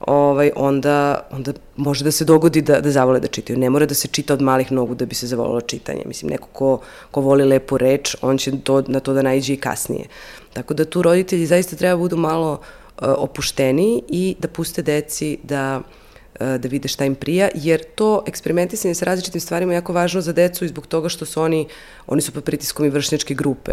ovaj, 0.00 0.50
onda, 0.56 1.26
onda 1.30 1.52
može 1.76 2.04
da 2.04 2.10
se 2.10 2.24
dogodi 2.24 2.62
da, 2.62 2.80
da 2.80 2.90
zavole 2.90 3.20
da 3.20 3.28
čitaju. 3.28 3.58
Ne 3.58 3.70
mora 3.70 3.86
da 3.86 3.94
se 3.94 4.08
čita 4.08 4.34
od 4.34 4.42
malih 4.42 4.72
nogu 4.72 4.94
da 4.94 5.06
bi 5.06 5.14
se 5.14 5.26
zavolilo 5.26 5.60
čitanje. 5.60 6.02
Mislim, 6.06 6.30
neko 6.30 6.48
ko, 6.52 6.80
ko 7.10 7.20
voli 7.20 7.44
lepu 7.44 7.78
reč, 7.78 8.16
on 8.22 8.38
će 8.38 8.52
to, 8.64 8.82
na 8.86 9.00
to 9.00 9.12
da 9.12 9.22
najđe 9.22 9.54
i 9.54 9.56
kasnije. 9.56 10.08
Tako 10.52 10.74
da 10.74 10.84
tu 10.84 11.02
roditelji 11.02 11.46
zaista 11.46 11.76
treba 11.76 11.94
da 11.94 11.98
budu 11.98 12.16
malo 12.16 12.52
uh, 12.52 13.08
opušteni 13.16 14.02
i 14.08 14.36
da 14.38 14.48
puste 14.48 14.82
deci 14.82 15.38
da 15.42 15.80
uh, 15.80 16.05
da 16.40 16.68
vide 16.68 16.88
šta 16.88 17.04
im 17.04 17.14
prija, 17.14 17.48
jer 17.54 17.82
to 17.94 18.22
eksperimentisanje 18.26 18.94
sa 18.94 19.04
različitim 19.04 19.40
stvarima 19.40 19.72
je 19.72 19.76
jako 19.76 19.92
važno 19.92 20.20
za 20.20 20.32
decu 20.32 20.64
i 20.64 20.68
zbog 20.68 20.86
toga 20.86 21.08
što 21.08 21.24
su 21.24 21.42
oni, 21.42 21.66
oni 22.06 22.22
su 22.22 22.32
pod 22.32 22.44
pritiskom 22.44 22.86
i 22.86 22.90
vršnjačke 22.90 23.34
grupe 23.34 23.72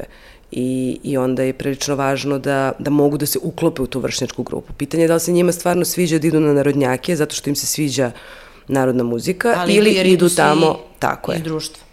i, 0.51 0.99
i 1.03 1.17
onda 1.17 1.43
je 1.43 1.53
prilično 1.53 1.95
važno 1.95 2.39
da, 2.39 2.71
da 2.79 2.89
mogu 2.89 3.17
da 3.17 3.25
se 3.25 3.39
uklope 3.41 3.81
u 3.81 3.87
tu 3.87 3.99
vršnjačku 3.99 4.43
grupu. 4.43 4.73
Pitanje 4.73 5.03
je 5.03 5.07
da 5.07 5.13
li 5.13 5.19
se 5.19 5.31
njima 5.31 5.51
stvarno 5.51 5.85
sviđa 5.85 6.19
da 6.19 6.27
idu 6.27 6.39
na 6.39 6.53
narodnjake 6.53 7.15
zato 7.15 7.35
što 7.35 7.49
im 7.49 7.55
se 7.55 7.65
sviđa 7.65 8.11
narodna 8.67 9.03
muzika 9.03 9.53
Ali 9.57 9.73
ili 9.73 9.93
jer 9.93 10.05
idu 10.05 10.29
tamo, 10.29 10.79
tako 10.99 11.31
je. 11.31 11.37
Iz 11.37 11.43
društva. 11.43 11.83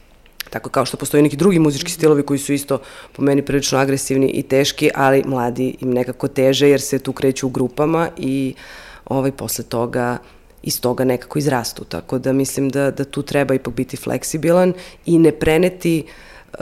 Tako 0.50 0.70
kao 0.70 0.84
što 0.84 0.96
postoje 0.96 1.22
neki 1.22 1.36
drugi 1.36 1.58
muzički 1.58 1.92
stilovi 1.92 2.22
koji 2.22 2.38
su 2.38 2.52
isto 2.52 2.78
po 3.12 3.22
meni 3.22 3.42
prilično 3.42 3.78
agresivni 3.78 4.30
i 4.30 4.42
teški, 4.42 4.90
ali 4.94 5.22
mladi 5.26 5.76
im 5.80 5.90
nekako 5.90 6.28
teže 6.28 6.68
jer 6.68 6.80
se 6.80 6.98
tu 6.98 7.12
kreću 7.12 7.46
u 7.46 7.50
grupama 7.50 8.08
i 8.16 8.54
ovaj, 9.06 9.32
posle 9.32 9.64
toga 9.64 10.18
iz 10.62 10.80
toga 10.80 11.04
nekako 11.04 11.38
izrastu. 11.38 11.84
Tako 11.84 12.18
da 12.18 12.32
mislim 12.32 12.68
da, 12.68 12.90
da 12.90 13.04
tu 13.04 13.22
treba 13.22 13.54
ipak 13.54 13.74
biti 13.74 13.96
fleksibilan 13.96 14.72
i 15.06 15.18
ne 15.18 15.32
preneti 15.32 16.04
uh, 16.52 16.58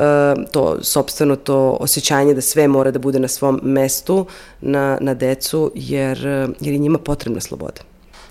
to 0.53 0.79
sobstveno 0.83 1.37
to 1.37 1.77
osjećanje 1.81 2.35
da 2.35 2.41
sve 2.41 2.69
mora 2.69 2.91
da 2.91 2.99
bude 2.99 3.19
na 3.19 3.29
svom 3.29 3.61
mestu 3.63 4.27
na, 4.61 4.99
na 5.01 5.15
decu 5.15 5.73
jer, 5.75 6.19
jer 6.61 6.73
je 6.75 6.79
njima 6.79 6.99
potrebna 6.99 7.41
sloboda. 7.41 7.81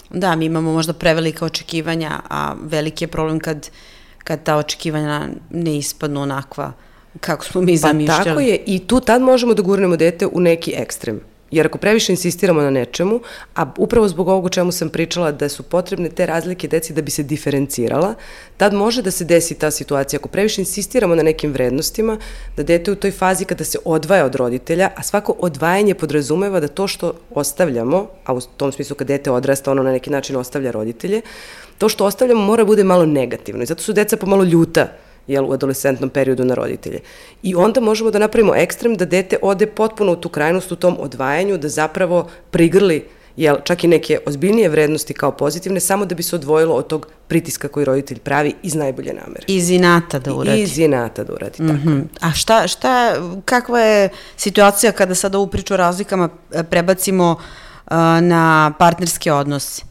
Da, 0.10 0.36
mi 0.36 0.46
imamo 0.46 0.74
možda 0.74 0.94
prevelika 0.94 1.46
očekivanja, 1.46 2.20
a 2.30 2.56
veliki 2.64 3.04
je 3.04 3.08
problem 3.08 3.40
kad, 3.40 3.70
kad 4.24 4.44
ta 4.44 4.56
očekivanja 4.56 5.28
ne 5.50 5.78
ispadnu 5.78 6.22
onakva 6.22 6.74
kako 7.20 7.46
smo 7.46 7.62
mi 7.62 7.74
Pa 7.74 7.78
zamišljali. 7.78 8.24
tako 8.24 8.40
je 8.40 8.64
i 8.66 8.80
tu 8.88 9.00
tad 9.00 9.22
možemo 9.22 9.54
da 9.54 9.62
gurnemo 9.62 9.98
dete 9.98 10.28
u 10.28 10.40
neki 10.40 10.74
ekstrem. 10.78 11.22
Jer 11.52 11.66
ako 11.66 11.78
previše 11.78 12.12
insistiramo 12.12 12.62
na 12.62 12.70
nečemu, 12.70 13.20
a 13.56 13.66
upravo 13.78 14.08
zbog 14.08 14.28
ovog 14.28 14.50
čemu 14.50 14.72
sam 14.72 14.90
pričala 14.90 15.32
da 15.32 15.50
su 15.50 15.64
potrebne 15.64 16.10
te 16.10 16.26
razlike 16.26 16.68
deci 16.68 16.94
da 16.94 17.02
bi 17.02 17.12
se 17.12 17.24
diferencirala, 17.24 18.14
tad 18.58 18.74
može 18.74 19.02
da 19.02 19.12
se 19.12 19.26
desi 19.26 19.56
ta 19.56 19.72
situacija. 19.72 20.20
Ako 20.20 20.30
previše 20.30 20.62
insistiramo 20.62 21.16
na 21.16 21.24
nekim 21.24 21.52
vrednostima, 21.52 22.18
da 22.58 22.64
dete 22.64 22.92
u 22.92 22.96
toj 22.96 23.12
fazi 23.12 23.46
kada 23.46 23.64
se 23.64 23.78
odvaja 23.86 24.26
od 24.26 24.36
roditelja, 24.36 24.90
a 24.96 25.04
svako 25.04 25.36
odvajanje 25.40 25.94
podrazumeva 25.96 26.60
da 26.60 26.68
to 26.68 26.88
što 26.88 27.14
ostavljamo, 27.32 28.08
a 28.26 28.34
u 28.34 28.42
tom 28.42 28.72
smislu 28.72 28.96
kad 28.96 29.08
dete 29.08 29.32
odrasta, 29.32 29.72
ono 29.72 29.84
na 29.84 29.92
neki 29.92 30.10
način 30.10 30.36
ostavlja 30.36 30.72
roditelje, 30.72 31.22
to 31.78 31.90
što 31.90 32.06
ostavljamo 32.06 32.42
mora 32.42 32.66
bude 32.66 32.84
malo 32.84 33.06
negativno. 33.06 33.64
I 33.64 33.66
zato 33.66 33.84
su 33.84 33.94
deca 33.94 34.18
pomalo 34.18 34.44
ljuta 34.44 34.88
jel, 35.28 35.46
u 35.46 35.54
adolescentnom 35.54 36.10
periodu 36.10 36.46
na 36.46 36.56
roditelje. 36.56 37.00
I 37.44 37.56
onda 37.56 37.82
možemo 37.82 38.12
da 38.12 38.20
napravimo 38.20 38.56
ekstrem 38.56 38.96
da 38.96 39.06
dete 39.06 39.38
ode 39.42 39.68
potpuno 39.68 40.12
u 40.12 40.16
tu 40.16 40.30
krajnost 40.30 40.72
u 40.72 40.76
tom 40.76 40.98
odvajanju, 41.00 41.58
da 41.58 41.70
zapravo 41.70 42.30
prigrli 42.52 43.06
jel, 43.38 43.56
čak 43.64 43.84
i 43.84 43.88
neke 43.88 44.20
ozbiljnije 44.26 44.70
vrednosti 44.70 45.14
kao 45.14 45.32
pozitivne, 45.32 45.80
samo 45.80 46.06
da 46.06 46.16
bi 46.16 46.24
se 46.24 46.36
odvojilo 46.36 46.76
od 46.76 46.88
tog 46.88 47.08
pritiska 47.28 47.68
koji 47.68 47.86
roditelj 47.86 48.20
pravi 48.20 48.54
iz 48.64 48.76
najbolje 48.76 49.14
namere. 49.14 49.44
Iz 49.48 49.70
inata 49.70 50.20
da 50.20 50.34
uradi. 50.34 50.62
Iz 50.62 50.80
inata 50.80 51.24
da 51.24 51.34
uradi, 51.34 51.58
tako. 51.58 51.74
Mhm. 51.74 52.00
A 52.22 52.32
šta, 52.32 52.68
šta, 52.68 53.16
kakva 53.46 53.80
je 53.80 54.10
situacija 54.38 54.92
kada 54.92 55.16
sad 55.16 55.36
ovu 55.36 55.48
priču 55.48 55.74
o 55.74 55.78
razlikama 55.78 56.30
e, 56.52 56.64
prebacimo 56.64 57.32
uh, 57.32 57.94
na 58.22 58.74
partnerske 58.80 59.34
odnose? 59.34 59.82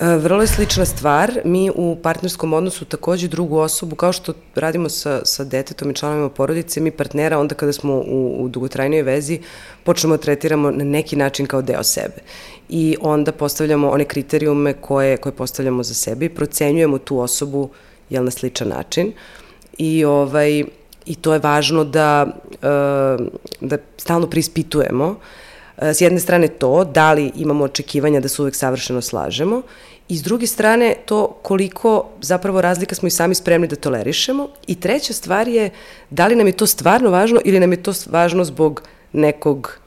E, 0.00 0.16
Vrlo 0.16 0.40
je 0.40 0.46
slična 0.46 0.84
stvar. 0.84 1.40
Mi 1.44 1.70
u 1.74 1.96
partnerskom 2.02 2.52
odnosu 2.52 2.84
takođe 2.84 3.28
drugu 3.28 3.58
osobu, 3.58 3.96
kao 3.96 4.12
što 4.12 4.32
radimo 4.54 4.88
sa, 4.88 5.24
sa 5.24 5.44
detetom 5.44 5.90
i 5.90 5.94
članovima 5.94 6.28
porodice, 6.28 6.80
mi 6.80 6.90
partnera 6.90 7.38
onda 7.38 7.54
kada 7.54 7.72
smo 7.72 7.94
u, 7.94 8.44
u 8.44 8.48
dugotrajnoj 8.48 9.02
vezi 9.02 9.40
počnemo 9.84 10.16
da 10.16 10.22
tretiramo 10.22 10.70
na 10.70 10.84
neki 10.84 11.16
način 11.16 11.46
kao 11.46 11.62
deo 11.62 11.82
sebe. 11.82 12.22
I 12.68 12.96
onda 13.00 13.32
postavljamo 13.32 13.90
one 13.90 14.04
kriterijume 14.04 14.72
koje, 14.72 15.16
koje 15.16 15.32
postavljamo 15.32 15.82
za 15.82 15.94
sebe 15.94 16.26
i 16.26 16.34
procenjujemo 16.34 16.98
tu 16.98 17.18
osobu 17.18 17.70
jel, 18.10 18.24
na 18.24 18.30
sličan 18.30 18.68
način. 18.68 19.12
I, 19.78 20.04
ovaj, 20.04 20.64
i 21.06 21.14
to 21.14 21.32
je 21.32 21.38
važno 21.38 21.84
da, 21.84 22.26
e, 22.62 22.66
da 23.60 23.78
stalno 23.96 24.26
prispitujemo 24.26 25.16
S 25.78 26.00
jedne 26.00 26.20
strane 26.20 26.48
to, 26.48 26.84
da 26.84 27.12
li 27.12 27.32
imamo 27.36 27.64
očekivanja 27.64 28.20
da 28.20 28.28
se 28.28 28.42
uvek 28.42 28.54
savršeno 28.54 29.00
slažemo, 29.02 29.62
i 30.08 30.16
s 30.16 30.22
druge 30.22 30.46
strane 30.46 30.94
to 31.06 31.38
koliko 31.42 32.06
zapravo 32.20 32.60
razlika 32.60 32.94
smo 32.94 33.06
i 33.08 33.10
sami 33.10 33.34
spremni 33.34 33.68
da 33.68 33.76
tolerišemo. 33.76 34.48
I 34.66 34.80
treća 34.80 35.12
stvar 35.12 35.48
je 35.48 35.70
da 36.10 36.26
li 36.26 36.36
nam 36.36 36.46
je 36.46 36.52
to 36.52 36.66
stvarno 36.66 37.10
važno 37.10 37.40
ili 37.44 37.60
nam 37.60 37.72
je 37.72 37.82
to 37.82 37.92
važno 38.10 38.44
zbog 38.44 38.82
nekog 39.12 39.78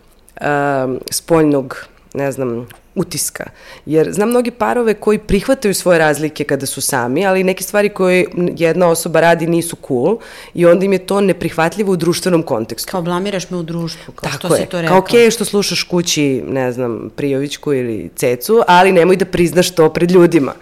um, 0.42 1.00
spoljnog, 1.12 1.86
ne 2.18 2.32
znam, 2.32 2.68
utiska. 2.96 3.44
Jer 3.86 4.12
znam 4.14 4.30
mnogi 4.30 4.52
parove 4.52 4.94
koji 4.94 5.18
prihvataju 5.18 5.74
svoje 5.74 6.00
razlike 6.00 6.44
kada 6.44 6.66
su 6.66 6.82
sami, 6.82 7.26
ali 7.26 7.44
neke 7.44 7.64
stvari 7.64 7.90
koje 7.90 8.26
jedna 8.58 8.88
osoba 8.88 9.22
radi 9.22 9.48
nisu 9.48 9.78
cool 9.88 10.18
i 10.54 10.66
onda 10.66 10.86
im 10.86 10.94
je 10.94 11.06
to 11.06 11.22
neprihvatljivo 11.22 11.94
u 11.94 11.96
društvenom 11.96 12.44
kontekstu. 12.44 12.92
Kao 12.92 13.02
blamiraš 13.02 13.50
me 13.50 13.58
u 13.58 13.64
društvu, 13.64 14.14
kao 14.14 14.32
Tako 14.32 14.48
što 14.48 14.56
je. 14.56 14.62
si 14.62 14.70
to 14.70 14.82
rekao. 14.82 14.94
Kao 14.94 15.00
okej 15.00 15.26
okay, 15.26 15.34
što 15.34 15.46
slušaš 15.46 15.84
kući, 15.84 16.44
ne 16.48 16.72
znam, 16.72 17.10
Prijovićku 17.16 17.74
ili 17.74 18.10
Cecu, 18.16 18.62
ali 18.68 18.92
nemoj 18.92 19.16
da 19.16 19.26
priznaš 19.26 19.72
to 19.72 19.94
pred 19.94 20.12
ljudima. 20.12 20.54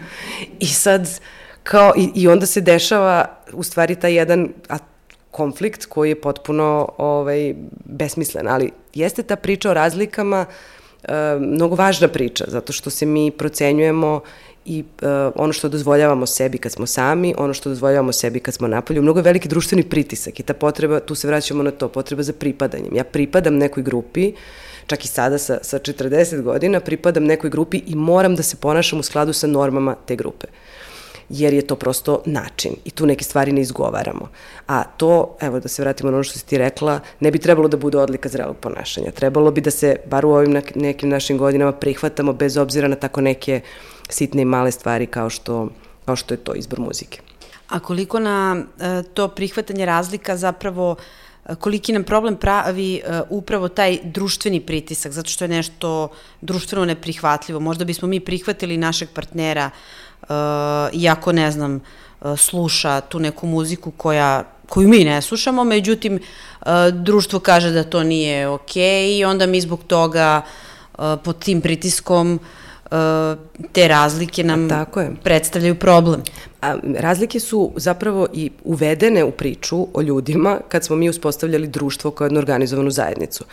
I 0.59 0.67
sad, 0.67 1.19
kao, 1.63 1.93
i, 1.97 2.11
i 2.15 2.27
onda 2.27 2.45
se 2.45 2.61
dešava 2.61 3.25
u 3.53 3.63
stvari 3.63 3.95
taj 3.95 4.13
jedan 4.13 4.49
a, 4.69 4.77
konflikt 5.31 5.85
koji 5.85 6.09
je 6.09 6.21
potpuno 6.21 6.89
ovaj, 6.97 7.55
besmislen, 7.85 8.47
ali 8.47 8.71
jeste 8.93 9.23
ta 9.23 9.35
priča 9.35 9.69
o 9.69 9.73
razlikama 9.73 10.45
e, 11.07 11.37
mnogo 11.39 11.75
važna 11.75 12.07
priča, 12.07 12.45
zato 12.47 12.73
što 12.73 12.89
se 12.89 13.05
mi 13.05 13.31
procenjujemo 13.31 14.21
i 14.65 14.83
uh, 15.01 15.09
ono 15.35 15.53
što 15.53 15.69
dozvoljavamo 15.69 16.25
sebi 16.25 16.57
kad 16.57 16.71
smo 16.71 16.85
sami, 16.85 17.33
ono 17.37 17.53
što 17.53 17.69
dozvoljavamo 17.69 18.11
sebi 18.11 18.39
kad 18.39 18.53
smo 18.53 18.67
napolju, 18.67 19.01
mnogo 19.01 19.19
je 19.19 19.23
veliki 19.23 19.47
društveni 19.47 19.83
pritisak 19.83 20.39
i 20.39 20.43
ta 20.43 20.53
potreba, 20.53 20.99
tu 20.99 21.15
se 21.15 21.27
vraćamo 21.27 21.63
na 21.63 21.71
to, 21.71 21.89
potreba 21.89 22.23
za 22.23 22.33
pripadanjem. 22.33 22.95
Ja 22.95 23.03
pripadam 23.03 23.57
nekoj 23.57 23.83
grupi, 23.83 24.33
čak 24.87 25.05
i 25.05 25.07
sada 25.07 25.37
sa, 25.37 25.57
sa 25.61 25.79
40 25.79 26.41
godina, 26.41 26.79
pripadam 26.79 27.23
nekoj 27.23 27.49
grupi 27.49 27.81
i 27.87 27.95
moram 27.95 28.35
da 28.35 28.43
se 28.43 28.57
ponašam 28.57 28.99
u 28.99 29.03
skladu 29.03 29.33
sa 29.33 29.47
normama 29.47 29.95
te 30.05 30.15
grupe 30.15 30.47
jer 31.29 31.53
je 31.53 31.67
to 31.67 31.75
prosto 31.75 32.21
način 32.25 32.71
i 32.85 32.91
tu 32.91 33.05
neke 33.05 33.23
stvari 33.23 33.51
ne 33.51 33.61
izgovaramo. 33.61 34.29
A 34.67 34.83
to, 34.83 35.37
evo 35.41 35.59
da 35.59 35.67
se 35.67 35.81
vratimo 35.81 36.11
na 36.11 36.17
ono 36.17 36.23
što 36.23 36.39
si 36.39 36.45
ti 36.45 36.57
rekla, 36.57 36.99
ne 37.19 37.31
bi 37.31 37.39
trebalo 37.39 37.67
da 37.67 37.77
bude 37.77 37.97
odlika 37.97 38.29
zrelog 38.29 38.57
ponašanja. 38.57 39.11
Trebalo 39.11 39.51
bi 39.51 39.61
da 39.61 39.71
se, 39.71 39.95
bar 40.05 40.25
u 40.25 40.31
ovim 40.31 40.61
nekim 40.75 41.09
našim 41.09 41.37
godinama, 41.37 41.71
prihvatamo 41.71 42.33
bez 42.33 42.57
obzira 42.57 42.87
na 42.87 42.95
tako 42.95 43.21
neke 43.21 43.61
sitne 44.09 44.41
i 44.41 44.45
male 44.45 44.71
stvari 44.71 45.07
kao 45.07 45.29
što, 45.29 45.69
kao 46.05 46.15
što 46.15 46.33
je 46.33 46.37
to 46.37 46.53
izbor 46.53 46.79
muzike. 46.79 47.19
A 47.69 47.79
koliko 47.79 48.19
na 48.19 48.63
e, 48.79 49.03
to 49.13 49.27
prihvatanje 49.27 49.85
razlika 49.85 50.37
zapravo 50.37 50.95
e, 51.45 51.55
koliki 51.55 51.93
nam 51.93 52.03
problem 52.03 52.35
pravi 52.35 53.01
uh, 53.05 53.19
upravo 53.29 53.67
taj 53.67 53.99
društveni 54.03 54.61
pritisak, 54.61 55.11
zato 55.11 55.29
što 55.29 55.43
je 55.43 55.47
nešto 55.47 56.07
društveno 56.41 56.85
neprihvatljivo. 56.85 57.59
Možda 57.59 57.85
bismo 57.85 58.07
mi 58.07 58.19
prihvatili 58.19 58.77
našeg 58.77 59.09
partnera 59.09 59.65
uh, 59.73 60.04
iako, 60.93 61.31
ne 61.31 61.51
znam, 61.51 61.75
uh, 62.21 62.39
sluša 62.39 63.01
tu 63.01 63.19
neku 63.19 63.47
muziku 63.47 63.91
koja 63.91 64.43
koju 64.69 64.87
mi 64.87 65.03
ne 65.03 65.21
slušamo, 65.21 65.63
međutim, 65.63 66.19
uh, 66.61 66.67
društvo 66.93 67.39
kaže 67.39 67.71
da 67.71 67.83
to 67.83 68.03
nije 68.03 68.47
okej 68.47 68.83
okay, 68.83 69.19
i 69.19 69.25
onda 69.25 69.45
mi 69.45 69.61
zbog 69.61 69.83
toga 69.87 70.41
uh, 70.97 71.03
pod 71.23 71.39
tim 71.39 71.61
pritiskom 71.61 72.39
uh, 72.41 72.64
te 73.71 73.87
razlike 73.87 74.43
nam 74.43 74.69
Tako 74.69 74.99
je. 74.99 75.11
predstavljaju 75.23 75.75
problem. 75.75 76.21
A, 76.61 76.75
razlike 76.97 77.39
su 77.39 77.71
zapravo 77.75 78.27
i 78.33 78.51
uvedene 78.63 79.23
u 79.23 79.31
priču 79.31 79.87
o 79.93 80.01
ljudima 80.01 80.59
kad 80.69 80.85
smo 80.85 80.95
mi 80.95 81.09
uspostavljali 81.09 81.67
društvo 81.67 82.11
kao 82.11 82.25
jednu 82.25 82.39
organizovanu 82.39 82.91
zajednicu. 82.91 83.43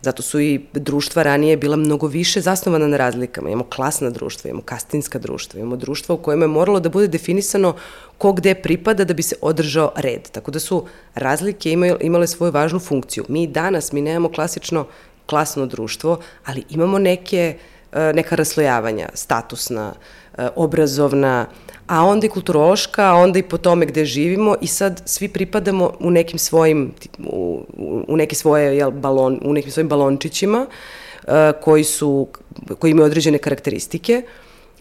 Zato 0.00 0.22
su 0.22 0.40
i 0.40 0.60
društva 0.72 1.22
ranije 1.22 1.56
bila 1.56 1.76
mnogo 1.76 2.06
više 2.06 2.40
zasnovana 2.40 2.86
na 2.86 2.96
razlikama. 2.96 3.48
Imamo 3.48 3.64
klasna 3.64 4.10
društva, 4.10 4.50
imamo 4.50 4.62
kastinska 4.62 5.18
društva, 5.18 5.60
imamo 5.60 5.76
društva 5.76 6.14
u 6.14 6.18
kojima 6.18 6.44
je 6.44 6.48
moralo 6.48 6.80
da 6.80 6.88
bude 6.88 7.08
definisano 7.08 7.74
ko 8.18 8.32
gde 8.32 8.54
pripada 8.54 9.04
da 9.04 9.14
bi 9.14 9.22
se 9.22 9.36
održao 9.40 9.92
red. 9.96 10.30
Tako 10.30 10.50
da 10.50 10.60
su 10.60 10.86
razlike 11.14 11.72
imale 12.00 12.26
svoju 12.26 12.52
važnu 12.52 12.78
funkciju. 12.78 13.24
Mi 13.28 13.46
danas, 13.46 13.92
mi 13.92 14.00
nemamo 14.00 14.32
klasično 14.32 14.86
klasno 15.26 15.66
društvo, 15.66 16.18
ali 16.44 16.64
imamo 16.70 16.98
neke 16.98 17.56
uh, 17.56 17.71
neka 18.14 18.36
raslojavanja, 18.36 19.08
statusna, 19.14 19.92
e, 20.38 20.48
obrazovna, 20.56 21.46
a 21.86 22.04
onda 22.04 22.26
i 22.26 22.30
kulturološka, 22.30 23.04
a 23.04 23.14
onda 23.14 23.38
i 23.38 23.42
po 23.42 23.58
tome 23.58 23.86
gde 23.86 24.04
živimo 24.04 24.56
i 24.60 24.66
sad 24.66 25.02
svi 25.06 25.28
pripadamo 25.28 25.92
u 26.00 26.10
nekim 26.10 26.38
svojim, 26.38 26.92
u, 27.26 27.64
u 28.08 28.16
neke 28.16 28.34
svoje 28.34 28.76
jel, 28.76 28.90
balon, 28.90 29.40
u 29.44 29.52
nekim 29.52 29.70
svojim 29.72 29.88
balončićima 29.88 30.66
koji 31.60 31.84
su, 31.84 32.28
koji 32.78 32.90
imaju 32.90 33.06
određene 33.06 33.38
karakteristike 33.38 34.22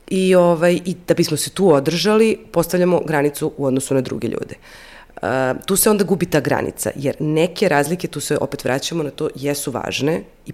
i, 0.07 0.35
ovaj, 0.35 0.79
i 0.85 0.95
da 1.07 1.13
bismo 1.13 1.37
se 1.37 1.49
tu 1.49 1.73
održali, 1.73 2.37
postavljamo 2.51 2.99
granicu 2.99 3.51
u 3.57 3.65
odnosu 3.65 3.93
na 3.93 4.01
druge 4.01 4.27
ljude. 4.27 4.55
Uh, 5.21 5.27
tu 5.65 5.75
se 5.75 5.89
onda 5.89 6.03
gubi 6.03 6.25
ta 6.25 6.39
granica, 6.39 6.91
jer 6.95 7.15
neke 7.19 7.69
razlike, 7.69 8.07
tu 8.07 8.19
se 8.19 8.37
opet 8.41 8.63
vraćamo 8.63 9.03
na 9.03 9.09
to, 9.09 9.29
jesu 9.35 9.71
važne 9.71 10.23
i 10.45 10.51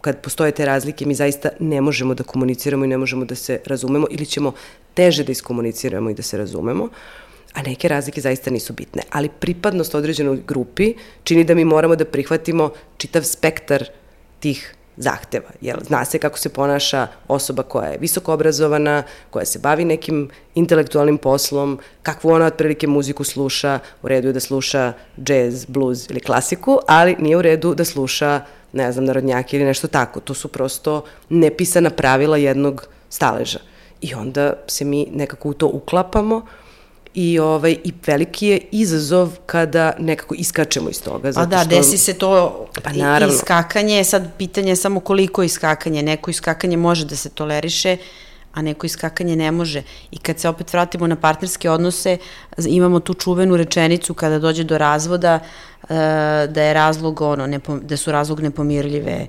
kad 0.00 0.20
postoje 0.20 0.52
te 0.52 0.64
razlike 0.64 1.06
mi 1.06 1.14
zaista 1.14 1.48
ne 1.60 1.80
možemo 1.80 2.14
da 2.14 2.24
komuniciramo 2.24 2.84
i 2.84 2.88
ne 2.88 2.98
možemo 2.98 3.24
da 3.24 3.34
se 3.34 3.60
razumemo 3.66 4.06
ili 4.10 4.26
ćemo 4.26 4.52
teže 4.94 5.24
da 5.24 5.32
iskomuniciramo 5.32 6.10
i 6.10 6.14
da 6.14 6.22
se 6.22 6.38
razumemo, 6.38 6.88
a 7.52 7.62
neke 7.62 7.88
razlike 7.88 8.20
zaista 8.20 8.50
nisu 8.50 8.72
bitne. 8.72 9.02
Ali 9.10 9.28
pripadnost 9.28 9.94
određenoj 9.94 10.42
grupi 10.46 10.94
čini 11.24 11.44
da 11.44 11.54
mi 11.54 11.64
moramo 11.64 11.96
da 11.96 12.04
prihvatimo 12.04 12.70
čitav 12.96 13.22
spektar 13.22 13.84
tih 14.40 14.74
zahteva. 14.96 15.50
Jel, 15.60 15.76
zna 15.86 16.04
se 16.04 16.18
kako 16.18 16.38
se 16.38 16.48
ponaša 16.48 17.06
osoba 17.28 17.62
koja 17.62 17.88
je 17.88 17.98
visoko 17.98 18.32
obrazovana, 18.32 19.02
koja 19.30 19.44
se 19.44 19.58
bavi 19.58 19.84
nekim 19.84 20.28
intelektualnim 20.54 21.18
poslom, 21.18 21.78
kakvu 22.02 22.30
ona 22.30 22.46
otprilike 22.46 22.86
muziku 22.86 23.24
sluša, 23.24 23.78
u 24.02 24.08
redu 24.08 24.28
je 24.28 24.32
da 24.32 24.40
sluša 24.40 24.92
jazz, 25.16 25.64
blues 25.68 26.10
ili 26.10 26.20
klasiku, 26.20 26.78
ali 26.86 27.16
nije 27.18 27.36
u 27.36 27.42
redu 27.42 27.74
da 27.74 27.84
sluša, 27.84 28.40
ne 28.76 28.92
znam, 28.92 29.04
narodnjaki 29.04 29.56
ili 29.56 29.64
nešto 29.64 29.88
tako. 29.88 30.20
To 30.20 30.34
su 30.34 30.48
prosto 30.48 31.04
nepisana 31.28 31.90
pravila 31.90 32.36
jednog 32.36 32.88
staleža. 33.10 33.58
I 34.00 34.14
onda 34.14 34.52
se 34.66 34.84
mi 34.84 35.06
nekako 35.12 35.48
u 35.48 35.54
to 35.54 35.66
uklapamo, 35.66 36.42
i 37.16 37.38
ovaj 37.38 37.76
i 37.84 37.92
veliki 38.06 38.46
je 38.46 38.60
izazov 38.70 39.30
kada 39.46 39.92
nekako 39.98 40.34
iskačemo 40.34 40.90
iz 40.90 41.02
toga 41.02 41.32
zato 41.32 41.50
pa 41.50 41.56
da, 41.56 41.60
što 41.60 41.68
desi 41.68 41.98
se 41.98 42.14
to 42.14 42.66
pa 42.82 42.92
naravno. 42.92 43.34
iskakanje, 43.34 44.04
sad 44.04 44.36
pitanje 44.38 44.68
je 44.72 44.76
samo 44.76 45.00
koliko 45.00 45.42
iskakanje, 45.42 46.02
neko 46.02 46.30
iskakanje 46.30 46.76
može 46.76 47.04
da 47.04 47.16
se 47.16 47.28
toleriše, 47.28 47.96
a 48.56 48.62
neko 48.62 48.86
iskakanje 48.86 49.36
ne 49.36 49.50
može. 49.50 49.82
I 50.10 50.18
kad 50.18 50.38
se 50.38 50.48
opet 50.48 50.72
vratimo 50.72 51.06
na 51.06 51.16
partnerske 51.16 51.70
odnose, 51.70 52.18
imamo 52.66 53.00
tu 53.00 53.14
čuvenu 53.14 53.56
rečenicu 53.56 54.14
kada 54.14 54.38
dođe 54.38 54.64
do 54.64 54.78
razvoda 54.78 55.38
e, 55.38 55.94
da 56.48 56.62
je 56.62 56.74
razlog 56.74 57.20
ono, 57.20 57.46
nepo, 57.46 57.76
da 57.76 57.96
su 57.96 58.12
razlog 58.12 58.40
nepomirljive 58.40 59.26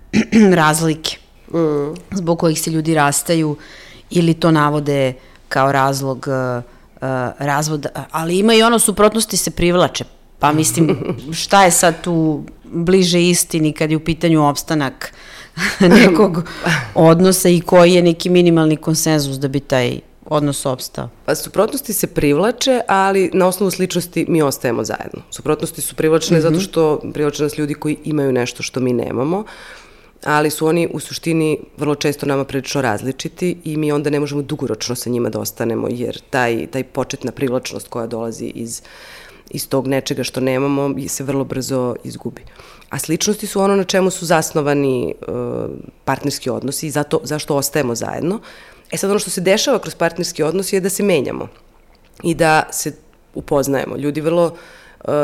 razlike 0.62 1.16
mm. 1.52 1.94
zbog 2.12 2.38
kojih 2.38 2.60
se 2.60 2.70
ljudi 2.70 2.94
rastaju 2.94 3.56
ili 4.10 4.34
to 4.34 4.50
navode 4.50 5.14
kao 5.48 5.72
razlog 5.72 6.26
uh, 6.26 6.62
razvod, 7.38 7.86
ali 8.10 8.38
ima 8.38 8.54
i 8.54 8.62
ono 8.62 8.78
suprotnosti 8.78 9.36
se 9.36 9.50
privlače. 9.50 10.04
Pa 10.38 10.52
mislim, 10.52 10.98
šta 11.42 11.64
je 11.64 11.70
sad 11.70 12.02
tu 12.02 12.44
bliže 12.64 13.22
istini 13.22 13.72
kad 13.72 13.90
je 13.90 13.96
u 13.96 14.04
pitanju 14.04 14.48
opstanak 14.48 15.12
nekog 16.02 16.48
odnosa 16.94 17.48
i 17.48 17.60
koji 17.60 17.92
je 17.92 18.02
neki 18.02 18.30
minimalni 18.30 18.76
konsenzus 18.76 19.36
da 19.36 19.48
bi 19.48 19.60
taj 19.60 19.98
odnos 20.26 20.66
opstao? 20.66 21.08
Pa 21.24 21.34
suprotnosti 21.34 21.92
se 21.92 22.06
privlače, 22.06 22.80
ali 22.88 23.30
na 23.32 23.46
osnovu 23.46 23.70
sličnosti 23.70 24.26
mi 24.28 24.42
ostajemo 24.42 24.84
zajedno. 24.84 25.22
Suprotnosti 25.30 25.80
su 25.80 25.94
privlačne 25.94 26.38
mm 26.38 26.40
-hmm. 26.40 26.42
zato 26.42 26.60
što 26.60 27.00
privlače 27.14 27.42
nas 27.42 27.58
ljudi 27.58 27.74
koji 27.74 27.96
imaju 28.04 28.32
nešto 28.32 28.62
što 28.62 28.80
mi 28.80 28.92
nemamo 28.92 29.44
ali 30.24 30.50
su 30.50 30.66
oni 30.66 30.88
u 30.92 31.00
suštini 31.00 31.58
vrlo 31.76 31.94
često 31.94 32.26
nama 32.26 32.44
prilično 32.44 32.82
različiti 32.82 33.56
i 33.64 33.76
mi 33.76 33.92
onda 33.92 34.10
ne 34.10 34.20
možemo 34.20 34.42
dugoročno 34.42 34.94
sa 34.94 35.10
njima 35.10 35.28
da 35.28 35.40
ostanemo, 35.40 35.88
jer 35.90 36.20
taj, 36.30 36.66
taj 36.66 36.84
početna 36.84 37.32
privlačnost 37.32 37.88
koja 37.88 38.06
dolazi 38.06 38.46
iz, 38.46 38.82
iz 39.50 39.68
tog 39.68 39.86
nečega 39.86 40.24
što 40.24 40.40
nemamo 40.40 40.94
se 41.08 41.24
vrlo 41.24 41.44
brzo 41.44 41.96
izgubi. 42.04 42.42
A 42.90 42.98
sličnosti 42.98 43.46
su 43.46 43.60
ono 43.60 43.76
na 43.76 43.84
čemu 43.84 44.10
su 44.10 44.26
zasnovani 44.26 45.14
uh, 45.28 45.34
partnerski 46.04 46.50
odnosi 46.50 46.86
i 46.86 46.90
zato, 46.90 47.20
zašto 47.22 47.56
ostajemo 47.56 47.94
zajedno. 47.94 48.40
E 48.90 48.96
sad 48.96 49.10
ono 49.10 49.18
što 49.18 49.30
se 49.30 49.40
dešava 49.40 49.78
kroz 49.78 49.94
partnerski 49.94 50.42
odnos 50.42 50.72
je 50.72 50.80
da 50.80 50.88
se 50.88 51.02
menjamo 51.02 51.48
i 52.22 52.34
da 52.34 52.62
se 52.70 52.92
upoznajemo. 53.34 53.96
Ljudi 53.96 54.20
vrlo 54.20 54.56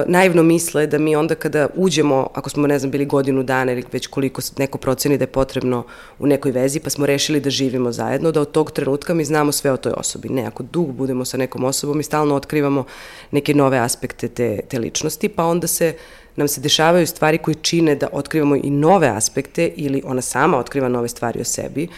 naivno 0.07 0.43
misle 0.43 0.87
da 0.87 0.99
mi 0.99 1.17
onda 1.17 1.35
kada 1.35 1.69
uđemo, 1.75 2.29
ako 2.35 2.51
smo, 2.51 2.67
ne 2.67 2.79
znam, 2.79 2.91
bili 2.91 3.05
godinu 3.07 3.43
dana 3.43 3.73
ili 3.73 3.85
već 3.93 4.07
koliko 4.07 4.43
neko 4.59 4.79
proceni 4.79 5.19
da 5.19 5.23
je 5.23 5.27
potrebno 5.27 5.85
u 6.19 6.27
nekoj 6.27 6.53
vezi, 6.53 6.81
pa 6.81 6.91
smo 6.91 7.07
rešili 7.07 7.41
da 7.41 7.51
živimo 7.51 7.93
zajedno, 7.93 8.33
da 8.33 8.41
od 8.41 8.51
tog 8.51 8.71
trenutka 8.71 9.15
mi 9.15 9.25
znamo 9.25 9.53
sve 9.53 9.73
o 9.73 9.77
toj 9.77 9.93
osobi. 9.97 10.29
Ne, 10.29 10.47
ako 10.47 10.63
dug 10.63 10.93
budemo 10.93 11.25
sa 11.25 11.37
nekom 11.37 11.65
osobom, 11.65 11.97
mi 11.97 12.03
stalno 12.03 12.35
otkrivamo 12.35 12.85
neke 13.31 13.55
nove 13.55 13.79
aspekte 13.79 14.29
te, 14.29 14.61
te 14.69 14.79
ličnosti, 14.79 15.29
pa 15.29 15.45
onda 15.45 15.67
se 15.67 15.95
nam 16.37 16.49
se 16.49 16.61
dešavaju 16.61 17.07
stvari 17.07 17.39
koje 17.39 17.55
čine 17.55 17.95
da 17.95 18.09
otkrivamo 18.13 18.57
i 18.57 18.71
nove 18.71 19.09
aspekte 19.09 19.73
ili 19.77 20.03
ona 20.05 20.21
sama 20.21 20.59
otkriva 20.59 20.89
nove 20.89 21.09
stvari 21.09 21.41
o 21.41 21.45
sebi 21.45 21.89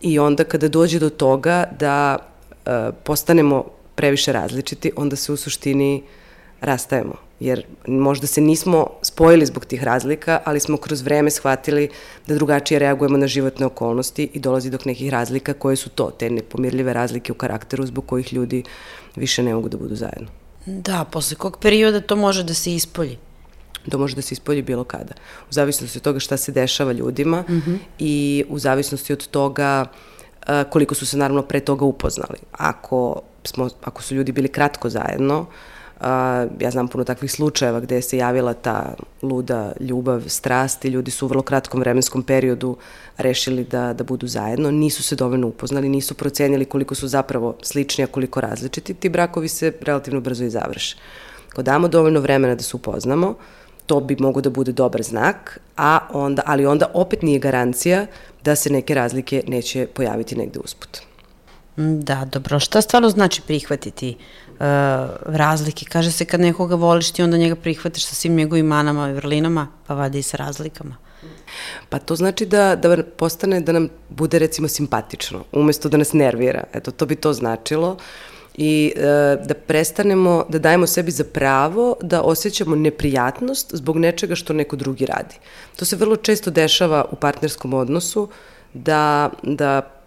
i 0.00 0.18
onda 0.18 0.44
kada 0.44 0.68
dođe 0.68 0.98
do 0.98 1.10
toga 1.10 1.64
da 1.78 2.18
uh, 2.18 2.72
postanemo 3.04 3.64
previše 3.94 4.32
različiti, 4.32 4.92
onda 4.96 5.16
se 5.16 5.32
u 5.32 5.36
suštini 5.36 5.96
uh, 5.96 6.21
rastajemo. 6.62 7.14
Jer 7.40 7.64
možda 7.86 8.26
se 8.26 8.40
nismo 8.40 8.86
spojili 9.02 9.46
zbog 9.46 9.64
tih 9.64 9.82
razlika, 9.84 10.40
ali 10.44 10.60
smo 10.60 10.76
kroz 10.76 11.02
vreme 11.02 11.30
shvatili 11.30 11.88
da 12.26 12.34
drugačije 12.34 12.78
reagujemo 12.78 13.16
na 13.16 13.26
životne 13.26 13.66
okolnosti 13.66 14.30
i 14.34 14.40
dolazi 14.40 14.70
do 14.70 14.78
nekih 14.84 15.10
razlika 15.10 15.52
koje 15.52 15.76
su 15.76 15.90
to, 15.90 16.10
te 16.10 16.30
nepomirljive 16.30 16.92
razlike 16.92 17.32
u 17.32 17.34
karakteru 17.34 17.86
zbog 17.86 18.06
kojih 18.06 18.32
ljudi 18.32 18.62
više 19.16 19.42
ne 19.42 19.54
mogu 19.54 19.68
da 19.68 19.76
budu 19.76 19.96
zajedno. 19.96 20.28
Da, 20.66 21.04
posle 21.04 21.36
kog 21.36 21.58
perioda 21.58 22.00
to 22.00 22.16
može 22.16 22.44
da 22.44 22.54
se 22.54 22.74
ispolji? 22.74 23.18
To 23.90 23.98
može 23.98 24.16
da 24.16 24.22
se 24.22 24.32
ispolji 24.32 24.62
bilo 24.62 24.84
kada. 24.84 25.14
U 25.50 25.52
zavisnosti 25.52 25.98
od 25.98 26.02
toga 26.02 26.20
šta 26.20 26.36
se 26.36 26.52
dešava 26.52 26.92
ljudima 26.92 27.44
mm 27.48 27.52
-hmm. 27.52 27.76
i 27.98 28.44
u 28.48 28.58
zavisnosti 28.58 29.12
od 29.12 29.26
toga 29.26 29.84
koliko 30.70 30.94
su 30.94 31.06
se 31.06 31.16
naravno 31.16 31.42
pre 31.42 31.60
toga 31.60 31.84
upoznali. 31.84 32.38
Ako, 32.52 33.20
smo, 33.44 33.68
ako 33.84 34.02
su 34.02 34.14
ljudi 34.14 34.32
bili 34.32 34.48
kratko 34.48 34.90
zajedno, 34.90 35.40
uh, 35.40 35.46
ja 36.60 36.70
znam 36.70 36.88
puno 36.88 37.04
takvih 37.04 37.32
slučajeva 37.32 37.80
gde 37.80 38.02
se 38.02 38.16
javila 38.16 38.54
ta 38.54 38.94
luda 39.22 39.72
ljubav, 39.80 40.22
strast 40.26 40.84
i 40.84 40.88
ljudi 40.88 41.10
su 41.10 41.26
u 41.26 41.28
vrlo 41.28 41.42
kratkom 41.42 41.80
vremenskom 41.80 42.22
periodu 42.22 42.76
rešili 43.18 43.64
da, 43.64 43.92
da 43.92 44.04
budu 44.04 44.26
zajedno, 44.26 44.70
nisu 44.70 45.02
se 45.02 45.16
dovoljno 45.16 45.46
upoznali, 45.46 45.88
nisu 45.88 46.14
procenili 46.14 46.64
koliko 46.64 46.94
su 46.94 47.08
zapravo 47.08 47.54
slični, 47.62 48.04
a 48.04 48.06
koliko 48.06 48.40
različiti, 48.40 48.94
ti 48.94 49.08
brakovi 49.08 49.48
se 49.48 49.72
relativno 49.80 50.20
brzo 50.20 50.44
i 50.44 50.50
završe. 50.50 50.96
Ako 51.52 51.62
damo 51.62 51.88
dovoljno 51.88 52.20
vremena 52.20 52.54
da 52.54 52.62
se 52.62 52.76
upoznamo, 52.76 53.34
to 53.86 54.00
bi 54.00 54.16
mogo 54.18 54.40
da 54.40 54.50
bude 54.50 54.72
dobar 54.72 55.02
znak, 55.02 55.60
a 55.76 55.98
onda, 56.12 56.42
ali 56.46 56.66
onda 56.66 56.86
opet 56.94 57.22
nije 57.22 57.38
garancija 57.38 58.06
da 58.44 58.56
se 58.56 58.70
neke 58.70 58.94
razlike 58.94 59.44
neće 59.46 59.86
pojaviti 59.86 60.36
negde 60.36 60.58
usput. 60.58 60.98
Da, 61.76 62.24
dobro. 62.32 62.58
Šta 62.58 62.80
stvarno 62.82 63.10
znači 63.10 63.42
prihvatiti 63.42 64.16
razlike? 65.26 65.84
Kaže 65.84 66.12
se 66.12 66.24
kad 66.24 66.40
nekoga 66.40 66.74
voliš 66.74 67.10
ti 67.10 67.22
onda 67.22 67.36
njega 67.36 67.56
prihvatiš 67.56 68.06
sa 68.06 68.14
svim 68.14 68.34
njegovim 68.34 68.66
manama 68.66 69.10
i 69.10 69.12
vrlinama, 69.12 69.68
pa 69.86 69.94
vadi 69.94 70.18
i 70.18 70.22
sa 70.22 70.36
razlikama. 70.36 70.96
Pa 71.88 71.98
to 71.98 72.16
znači 72.16 72.46
da, 72.46 72.76
da 72.76 73.02
postane 73.02 73.60
da 73.60 73.72
nam 73.72 73.88
bude 74.08 74.38
recimo 74.38 74.68
simpatično, 74.68 75.44
umesto 75.52 75.88
da 75.88 75.96
nas 75.96 76.12
nervira. 76.12 76.64
Eto, 76.72 76.90
to 76.90 77.06
bi 77.06 77.16
to 77.16 77.32
značilo. 77.32 77.96
I 78.54 78.92
e, 78.96 79.00
da 79.46 79.54
prestanemo, 79.54 80.44
da 80.48 80.58
dajemo 80.58 80.86
sebi 80.86 81.10
za 81.10 81.24
pravo 81.24 81.96
da 82.02 82.22
osjećamo 82.22 82.76
neprijatnost 82.76 83.74
zbog 83.74 83.98
nečega 83.98 84.34
što 84.34 84.52
neko 84.52 84.76
drugi 84.76 85.06
radi. 85.06 85.34
To 85.76 85.84
se 85.84 85.96
vrlo 85.96 86.16
često 86.16 86.50
dešava 86.50 87.04
u 87.10 87.16
partnerskom 87.16 87.74
odnosu, 87.74 88.28
da, 88.74 89.30
da 89.42 90.01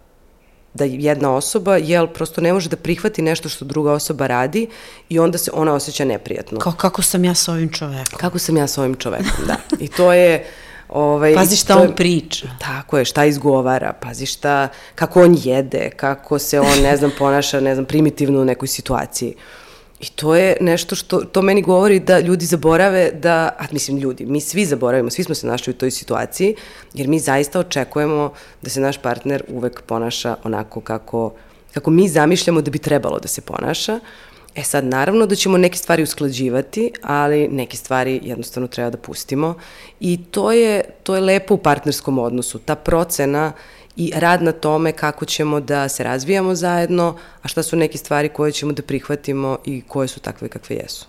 da 0.76 0.84
jedna 0.84 1.34
osoba, 1.34 1.76
jel, 1.76 2.06
prosto 2.06 2.40
ne 2.40 2.52
može 2.52 2.68
da 2.68 2.76
prihvati 2.76 3.22
nešto 3.22 3.48
što 3.48 3.64
druga 3.64 3.92
osoba 3.92 4.26
radi 4.26 4.68
i 5.08 5.18
onda 5.18 5.38
se 5.38 5.50
ona 5.54 5.74
osjeća 5.74 6.04
neprijatno. 6.04 6.58
Kao 6.58 6.72
kako 6.72 7.02
sam 7.02 7.24
ja 7.24 7.34
sa 7.34 7.52
ovim 7.52 7.72
čovekom. 7.72 8.18
Kako 8.18 8.38
sam 8.38 8.56
ja 8.56 8.66
sa 8.66 8.80
ovim 8.80 8.94
čovekom, 8.94 9.46
da. 9.46 9.56
I 9.78 9.88
to 9.88 10.12
je... 10.12 10.46
Ovaj, 10.88 11.34
pazi 11.34 11.56
šta 11.56 11.76
on 11.78 11.94
priča. 11.96 12.48
Tako 12.58 12.98
je, 12.98 13.04
šta 13.04 13.24
izgovara, 13.24 13.92
pazi 13.92 14.26
šta, 14.26 14.68
kako 14.94 15.22
on 15.22 15.36
jede, 15.42 15.90
kako 15.90 16.38
se 16.38 16.60
on, 16.60 16.82
ne 16.82 16.96
znam, 16.96 17.10
ponaša, 17.18 17.60
ne 17.60 17.74
znam, 17.74 17.84
primitivno 17.84 18.40
u 18.40 18.44
nekoj 18.44 18.68
situaciji. 18.68 19.34
Uh, 19.36 19.65
I 20.00 20.06
to 20.06 20.34
je 20.34 20.56
nešto 20.60 20.94
što, 20.94 21.20
to 21.20 21.42
meni 21.42 21.62
govori 21.62 22.00
da 22.00 22.20
ljudi 22.20 22.44
zaborave 22.44 23.10
da, 23.12 23.48
a 23.58 23.64
mislim 23.72 23.96
ljudi, 23.96 24.26
mi 24.26 24.40
svi 24.40 24.64
zaboravimo, 24.64 25.10
svi 25.10 25.24
smo 25.24 25.34
se 25.34 25.46
našli 25.46 25.70
u 25.70 25.76
toj 25.76 25.90
situaciji, 25.90 26.54
jer 26.94 27.08
mi 27.08 27.18
zaista 27.18 27.60
očekujemo 27.60 28.32
da 28.62 28.70
se 28.70 28.80
naš 28.80 28.98
partner 28.98 29.42
uvek 29.48 29.82
ponaša 29.82 30.36
onako 30.44 30.80
kako, 30.80 31.32
kako 31.74 31.90
mi 31.90 32.08
zamišljamo 32.08 32.60
da 32.60 32.70
bi 32.70 32.78
trebalo 32.78 33.18
da 33.18 33.28
se 33.28 33.40
ponaša. 33.40 34.00
E 34.54 34.62
sad, 34.62 34.84
naravno 34.84 35.26
da 35.26 35.34
ćemo 35.34 35.58
neke 35.58 35.78
stvari 35.78 36.02
usklađivati, 36.02 36.92
ali 37.02 37.48
neke 37.48 37.76
stvari 37.76 38.20
jednostavno 38.22 38.68
treba 38.68 38.90
da 38.90 38.98
pustimo 38.98 39.54
i 40.00 40.18
to 40.30 40.52
je, 40.52 40.80
to 41.02 41.14
je 41.14 41.20
lepo 41.20 41.54
u 41.54 41.58
partnerskom 41.58 42.18
odnosu. 42.18 42.58
Ta 42.58 42.74
procena 42.74 43.52
i 43.96 44.12
rad 44.14 44.42
na 44.42 44.52
tome 44.52 44.92
kako 44.92 45.24
ćemo 45.24 45.60
da 45.60 45.88
se 45.88 46.04
razvijamo 46.04 46.54
zajedno, 46.54 47.16
a 47.42 47.48
šta 47.48 47.62
su 47.62 47.76
neke 47.76 47.98
stvari 47.98 48.28
koje 48.28 48.52
ćemo 48.52 48.72
da 48.72 48.82
prihvatimo 48.82 49.58
i 49.64 49.82
koje 49.88 50.08
su 50.08 50.20
takve 50.20 50.48
kakve 50.48 50.76
jesu. 50.76 51.06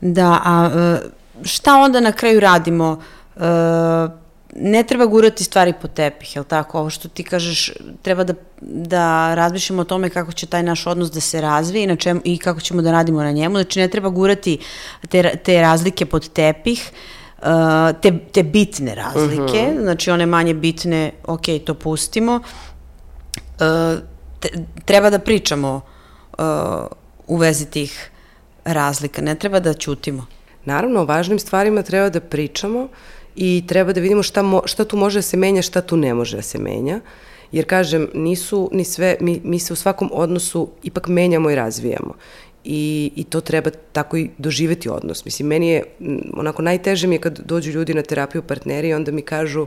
Da, 0.00 0.40
a 0.44 0.70
e, 0.74 1.08
šta 1.44 1.76
onda 1.76 2.00
na 2.00 2.12
kraju 2.12 2.40
radimo? 2.40 3.02
E, 3.36 3.40
ne 4.56 4.82
treba 4.82 5.06
gurati 5.06 5.44
stvari 5.44 5.72
po 5.82 5.88
tepih, 5.88 6.36
jel 6.36 6.44
tako? 6.44 6.78
Ovo 6.78 6.90
što 6.90 7.08
ti 7.08 7.24
kažeš, 7.24 7.72
treba 8.02 8.24
da, 8.24 8.34
da 8.60 9.34
razmišljamo 9.34 9.82
o 9.82 9.84
tome 9.84 10.10
kako 10.10 10.32
će 10.32 10.46
taj 10.46 10.62
naš 10.62 10.86
odnos 10.86 11.10
da 11.10 11.20
se 11.20 11.40
razvije 11.40 11.84
i, 11.84 11.86
na 11.86 11.96
čem, 11.96 12.20
i 12.24 12.38
kako 12.38 12.60
ćemo 12.60 12.82
da 12.82 12.92
radimo 12.92 13.22
na 13.22 13.32
njemu. 13.32 13.56
Znači, 13.56 13.80
ne 13.80 13.88
treba 13.88 14.08
gurati 14.08 14.58
te, 15.08 15.36
te 15.44 15.60
razlike 15.60 16.06
pod 16.06 16.28
tepih, 16.28 16.90
uh, 16.92 17.19
te, 18.02 18.18
te 18.32 18.42
bitne 18.42 18.94
razlike, 18.94 19.42
uh 19.42 19.68
mhm. 19.68 19.78
-huh. 19.78 19.82
znači 19.82 20.10
one 20.10 20.26
manje 20.26 20.54
bitne, 20.54 21.12
ok, 21.26 21.44
to 21.66 21.74
pustimo. 21.74 22.40
Uh, 23.36 23.98
te, 24.40 24.48
treba 24.84 25.10
da 25.10 25.18
pričamo 25.18 25.80
uh, 26.38 26.44
u 27.26 27.36
vezi 27.36 27.66
tih 27.66 28.10
razlika, 28.64 29.22
ne 29.22 29.34
treba 29.34 29.60
da 29.60 29.74
ćutimo. 29.74 30.26
Naravno, 30.64 31.00
o 31.00 31.04
važnim 31.04 31.38
stvarima 31.38 31.82
treba 31.82 32.08
da 32.08 32.20
pričamo, 32.20 32.88
i 33.36 33.64
treba 33.66 33.92
da 33.92 34.00
vidimo 34.00 34.22
šta, 34.22 34.42
mo, 34.42 34.62
šta 34.64 34.84
tu 34.84 34.96
može 34.96 35.18
da 35.18 35.22
se 35.22 35.36
menja, 35.36 35.62
šta 35.62 35.80
tu 35.80 35.96
ne 35.96 36.14
može 36.14 36.36
da 36.36 36.42
se 36.42 36.58
menja. 36.58 37.00
Jer, 37.52 37.66
kažem, 37.66 38.08
nisu 38.14 38.68
ni 38.72 38.84
sve, 38.84 39.16
mi, 39.20 39.40
mi 39.44 39.58
se 39.58 39.72
u 39.72 39.76
svakom 39.76 40.10
odnosu 40.12 40.68
ipak 40.82 41.08
menjamo 41.08 41.50
i 41.50 41.54
razvijamo. 41.54 42.14
I, 42.64 43.12
I 43.16 43.24
to 43.24 43.40
treba 43.40 43.70
tako 43.92 44.16
i 44.16 44.30
doživeti 44.38 44.88
odnos. 44.88 45.24
Mislim, 45.24 45.48
meni 45.48 45.68
je, 45.68 45.82
onako, 46.32 46.62
najteže 46.62 47.06
mi 47.06 47.14
je 47.14 47.20
kad 47.20 47.38
dođu 47.38 47.70
ljudi 47.70 47.94
na 47.94 48.02
terapiju 48.02 48.42
partneri 48.42 48.88
i 48.88 48.94
onda 48.94 49.12
mi 49.12 49.22
kažu 49.22 49.66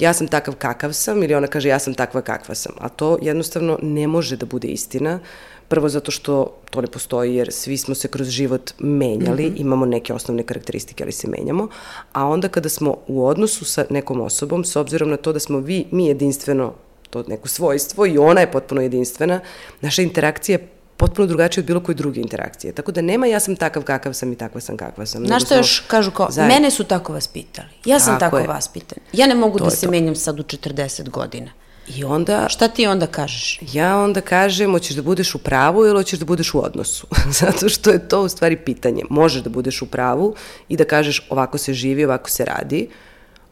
ja 0.00 0.12
sam 0.12 0.28
takav 0.28 0.54
kakav 0.54 0.92
sam 0.92 1.22
ili 1.22 1.34
ona 1.34 1.46
kaže 1.46 1.68
ja 1.68 1.78
sam 1.78 1.94
takva 1.94 2.22
kakva 2.22 2.54
sam. 2.54 2.72
A 2.78 2.88
to 2.88 3.18
jednostavno 3.22 3.78
ne 3.82 4.06
može 4.06 4.36
da 4.36 4.46
bude 4.46 4.68
istina. 4.68 5.20
Prvo 5.68 5.88
zato 5.88 6.10
što 6.10 6.56
to 6.70 6.80
ne 6.80 6.86
postoji 6.86 7.34
jer 7.34 7.52
svi 7.52 7.76
smo 7.76 7.94
se 7.94 8.08
kroz 8.08 8.28
život 8.28 8.72
menjali, 8.78 9.50
mm 9.50 9.54
-hmm. 9.54 9.60
imamo 9.60 9.86
neke 9.86 10.14
osnovne 10.14 10.42
karakteristike, 10.42 11.04
ali 11.04 11.12
se 11.12 11.28
menjamo. 11.28 11.68
A 12.12 12.26
onda 12.26 12.48
kada 12.48 12.68
smo 12.68 12.96
u 13.06 13.26
odnosu 13.26 13.64
sa 13.64 13.84
nekom 13.90 14.20
osobom, 14.20 14.64
s 14.64 14.76
obzirom 14.76 15.10
na 15.10 15.16
to 15.16 15.32
da 15.32 15.40
smo 15.40 15.58
vi, 15.58 15.86
mi 15.90 16.06
jedinstveno 16.06 16.74
to 17.10 17.24
neko 17.28 17.48
svojstvo 17.48 18.06
i 18.06 18.18
ona 18.18 18.40
je 18.40 18.52
potpuno 18.52 18.80
jedinstvena, 18.80 19.40
naša 19.80 20.02
interakcija 20.02 20.58
je 20.58 20.68
potpuno 21.00 21.26
drugačije 21.26 21.62
od 21.62 21.66
bilo 21.66 21.80
koje 21.80 21.94
druge 21.94 22.20
interakcije. 22.20 22.72
Tako 22.72 22.92
da 22.92 23.00
nema 23.00 23.26
ja 23.26 23.40
sam 23.40 23.56
takav 23.56 23.82
kakav 23.82 24.12
sam 24.12 24.32
i 24.32 24.36
takva 24.36 24.60
sam 24.60 24.76
kakva 24.76 25.06
sam. 25.06 25.26
Znaš 25.26 25.44
što 25.44 25.56
još 25.56 25.80
kažu 25.86 26.10
kao, 26.10 26.30
zajedno. 26.30 26.54
mene 26.54 26.70
su 26.70 26.84
tako 26.84 27.12
vaspitali. 27.12 27.68
Ja 27.84 27.98
sam 27.98 28.18
tako, 28.18 28.36
tako 28.36 28.52
vaspitan. 28.52 28.98
Ja 29.12 29.26
ne 29.26 29.34
mogu 29.34 29.58
to 29.58 29.64
da 29.64 29.70
se 29.70 29.86
to. 29.86 29.90
menjam 29.90 30.14
sad 30.14 30.40
u 30.40 30.42
40 30.42 31.08
godina. 31.10 31.50
I 31.88 32.04
onda... 32.04 32.48
Šta 32.48 32.68
ti 32.68 32.86
onda 32.86 33.06
kažeš? 33.06 33.60
Ja 33.72 33.96
onda 33.98 34.20
kažem, 34.20 34.72
hoćeš 34.72 34.96
da 34.96 35.02
budeš 35.02 35.34
u 35.34 35.38
pravu 35.38 35.86
ili 35.86 35.96
hoćeš 35.98 36.18
da 36.18 36.24
budeš 36.24 36.54
u 36.54 36.64
odnosu? 36.64 37.06
Zato 37.40 37.68
što 37.68 37.90
je 37.90 38.08
to 38.08 38.22
u 38.22 38.28
stvari 38.28 38.56
pitanje. 38.56 39.02
Možeš 39.10 39.42
da 39.42 39.50
budeš 39.50 39.82
u 39.82 39.86
pravu 39.86 40.34
i 40.68 40.76
da 40.76 40.84
kažeš 40.84 41.26
ovako 41.30 41.58
se 41.58 41.74
živi, 41.74 42.04
ovako 42.04 42.30
se 42.30 42.44
radi, 42.44 42.88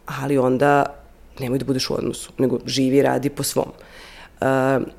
ali 0.06 0.38
onda 0.38 0.84
nemoj 1.38 1.58
da 1.58 1.64
budeš 1.64 1.90
u 1.90 1.94
odnosu, 1.94 2.30
nego 2.38 2.58
živi 2.66 2.96
i 2.96 3.02
radi 3.02 3.30
po 3.30 3.42
svom. 3.42 3.72
Uh, 4.40 4.46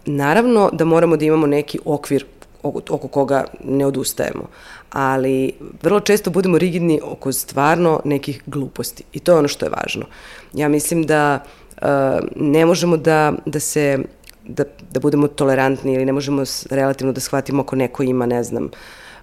naravno 0.06 0.70
da 0.74 0.86
moramo 0.86 1.18
da 1.18 1.26
imamo 1.26 1.48
neki 1.48 1.80
okvir 1.86 2.26
oko, 2.64 3.08
koga 3.08 3.46
ne 3.64 3.86
odustajemo. 3.86 4.48
Ali 4.90 5.54
vrlo 5.82 6.00
često 6.00 6.30
budemo 6.30 6.58
rigidni 6.58 7.00
oko 7.04 7.32
stvarno 7.32 8.02
nekih 8.06 8.44
gluposti. 8.46 9.04
I 9.14 9.20
to 9.20 9.32
je 9.32 9.38
ono 9.38 9.48
što 9.48 9.66
je 9.66 9.70
važno. 9.70 10.06
Ja 10.54 10.70
mislim 10.70 11.04
da 11.04 11.44
uh, 11.82 11.88
ne 12.36 12.66
možemo 12.66 12.98
da, 12.98 13.34
da 13.46 13.60
se 13.60 14.00
da, 14.46 14.64
da 14.92 15.00
budemo 15.00 15.28
tolerantni 15.28 15.94
ili 15.94 16.06
ne 16.06 16.12
možemo 16.12 16.44
relativno 16.70 17.14
da 17.14 17.22
shvatimo 17.22 17.62
ako 17.62 17.76
neko 17.76 18.04
ima, 18.04 18.26
ne 18.26 18.44
znam, 18.44 18.64
uh, 18.64 18.70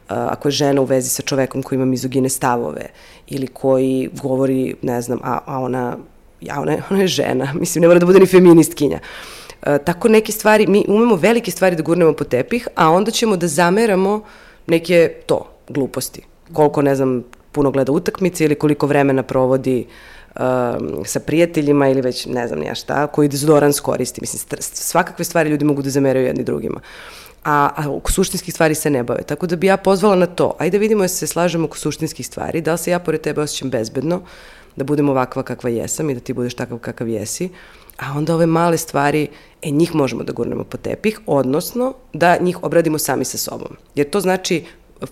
ako 0.08 0.48
je 0.48 0.52
žena 0.52 0.80
u 0.80 0.84
vezi 0.84 1.08
sa 1.08 1.22
čovekom 1.22 1.62
koji 1.62 1.76
ima 1.76 1.84
mizogine 1.84 2.28
stavove 2.28 2.86
ili 3.26 3.46
koji 3.46 4.10
govori, 4.22 4.74
ne 4.82 5.02
znam, 5.02 5.18
a, 5.22 5.38
a 5.46 5.60
ona, 5.60 5.96
ja, 6.40 6.60
ona, 6.60 6.76
ona 6.90 7.00
je 7.00 7.06
žena, 7.06 7.52
mislim, 7.60 7.82
ne 7.82 7.88
mora 7.88 8.00
da 8.00 8.06
bude 8.06 8.20
ni 8.20 8.26
feministkinja. 8.26 8.98
Uh, 9.02 9.35
tako 9.84 10.08
neke 10.08 10.32
stvari, 10.32 10.66
mi 10.66 10.84
umemo 10.88 11.16
velike 11.16 11.50
stvari 11.50 11.76
da 11.76 11.82
gurnemo 11.82 12.12
po 12.12 12.24
tepih, 12.24 12.68
a 12.74 12.90
onda 12.90 13.10
ćemo 13.10 13.36
da 13.36 13.48
zameramo 13.48 14.22
neke 14.66 15.12
to, 15.26 15.48
gluposti. 15.68 16.22
Koliko, 16.52 16.82
ne 16.82 16.94
znam, 16.94 17.24
puno 17.52 17.70
gleda 17.70 17.92
utakmice 17.92 18.44
ili 18.44 18.54
koliko 18.54 18.86
vremena 18.86 19.22
provodi 19.22 19.86
um, 20.36 21.04
sa 21.04 21.20
prijateljima 21.20 21.88
ili 21.88 22.00
već 22.00 22.26
ne 22.26 22.48
znam 22.48 22.62
ja 22.62 22.74
šta, 22.74 23.06
koji 23.06 23.28
dezodorans 23.28 23.80
koristi. 23.80 24.20
Mislim, 24.20 24.60
svakakve 24.60 25.24
stvari 25.24 25.50
ljudi 25.50 25.64
mogu 25.64 25.82
da 25.82 25.90
zameraju 25.90 26.26
jedni 26.26 26.44
drugima. 26.44 26.80
A, 27.44 27.70
a 27.76 27.90
oko 27.90 28.12
suštinskih 28.12 28.54
stvari 28.54 28.74
se 28.74 28.90
ne 28.90 29.02
bave. 29.02 29.22
Tako 29.22 29.46
da 29.46 29.56
bi 29.56 29.66
ja 29.66 29.76
pozvala 29.76 30.16
na 30.16 30.26
to. 30.26 30.54
Ajde 30.58 30.78
vidimo 30.78 31.02
da 31.02 31.08
se 31.08 31.26
slažemo 31.26 31.64
oko 31.64 31.78
suštinskih 31.78 32.26
stvari. 32.26 32.60
Da 32.60 32.72
li 32.72 32.78
se 32.78 32.90
ja 32.90 32.98
pored 32.98 33.20
tebe 33.20 33.40
osjećam 33.40 33.70
bezbedno, 33.70 34.22
da 34.76 34.84
budem 34.84 35.08
ovakva 35.08 35.42
kakva 35.42 35.70
jesam 35.70 36.10
i 36.10 36.14
da 36.14 36.20
ti 36.20 36.32
budeš 36.32 36.54
takav 36.54 36.78
kakav 36.78 37.08
jesi 37.08 37.48
a 37.98 38.12
onda 38.16 38.34
ove 38.34 38.46
male 38.46 38.78
stvari, 38.78 39.28
e, 39.62 39.70
njih 39.70 39.94
možemo 39.94 40.24
da 40.24 40.32
gurnemo 40.32 40.64
po 40.64 40.76
tepih, 40.76 41.20
odnosno 41.26 41.94
da 42.12 42.36
njih 42.40 42.62
obradimo 42.62 42.98
sami 42.98 43.24
sa 43.24 43.38
sobom. 43.38 43.76
Jer 43.94 44.10
to 44.10 44.20
znači 44.20 44.64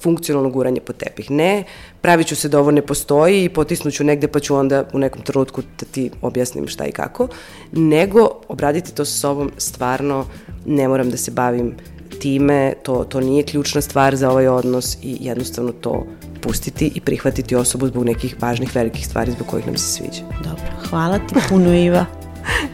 funkcionalno 0.03 0.51
guranje 0.51 0.81
po 0.81 0.93
tepih. 0.93 1.31
Ne, 1.31 1.65
pravit 2.01 2.27
ću 2.27 2.37
se 2.37 2.49
da 2.49 2.59
ovo 2.59 2.71
ne 2.71 2.83
postoji 2.83 3.45
i 3.45 3.49
potisnuću 3.49 4.05
negde 4.05 4.29
pa 4.29 4.41
ću 4.41 4.57
onda 4.57 4.85
u 4.93 4.99
nekom 4.99 5.23
trenutku 5.23 5.63
da 5.81 5.87
ti 5.87 6.11
objasnim 6.23 6.69
šta 6.69 6.87
i 6.87 6.93
kako, 6.93 7.29
nego 7.73 8.31
obraditi 8.49 8.95
to 8.95 9.05
sa 9.05 9.19
sobom 9.19 9.51
stvarno 9.59 10.27
ne 10.67 10.89
moram 10.89 11.11
da 11.11 11.17
se 11.17 11.31
bavim 11.31 11.75
time, 12.21 12.75
to, 12.83 13.05
to 13.05 13.21
nije 13.21 13.43
ključna 13.43 13.81
stvar 13.81 14.17
za 14.17 14.31
ovaj 14.31 14.49
odnos 14.49 14.97
i 15.03 15.17
jednostavno 15.21 15.73
to 15.73 16.07
pustiti 16.41 16.93
i 16.95 17.01
prihvatiti 17.01 17.57
osobu 17.57 17.87
zbog 17.87 18.05
nekih 18.05 18.37
važnih 18.41 18.77
velikih 18.77 19.07
stvari 19.07 19.33
zbog 19.33 19.47
kojih 19.47 19.67
nam 19.67 19.77
se 19.77 19.93
sviđa. 19.93 20.23
Dobro, 20.45 20.89
hvala 20.91 21.19
ti 21.19 21.35
puno 21.49 21.75
Iva. 21.75 22.24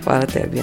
Hvala 0.04 0.26
tebi, 0.26 0.62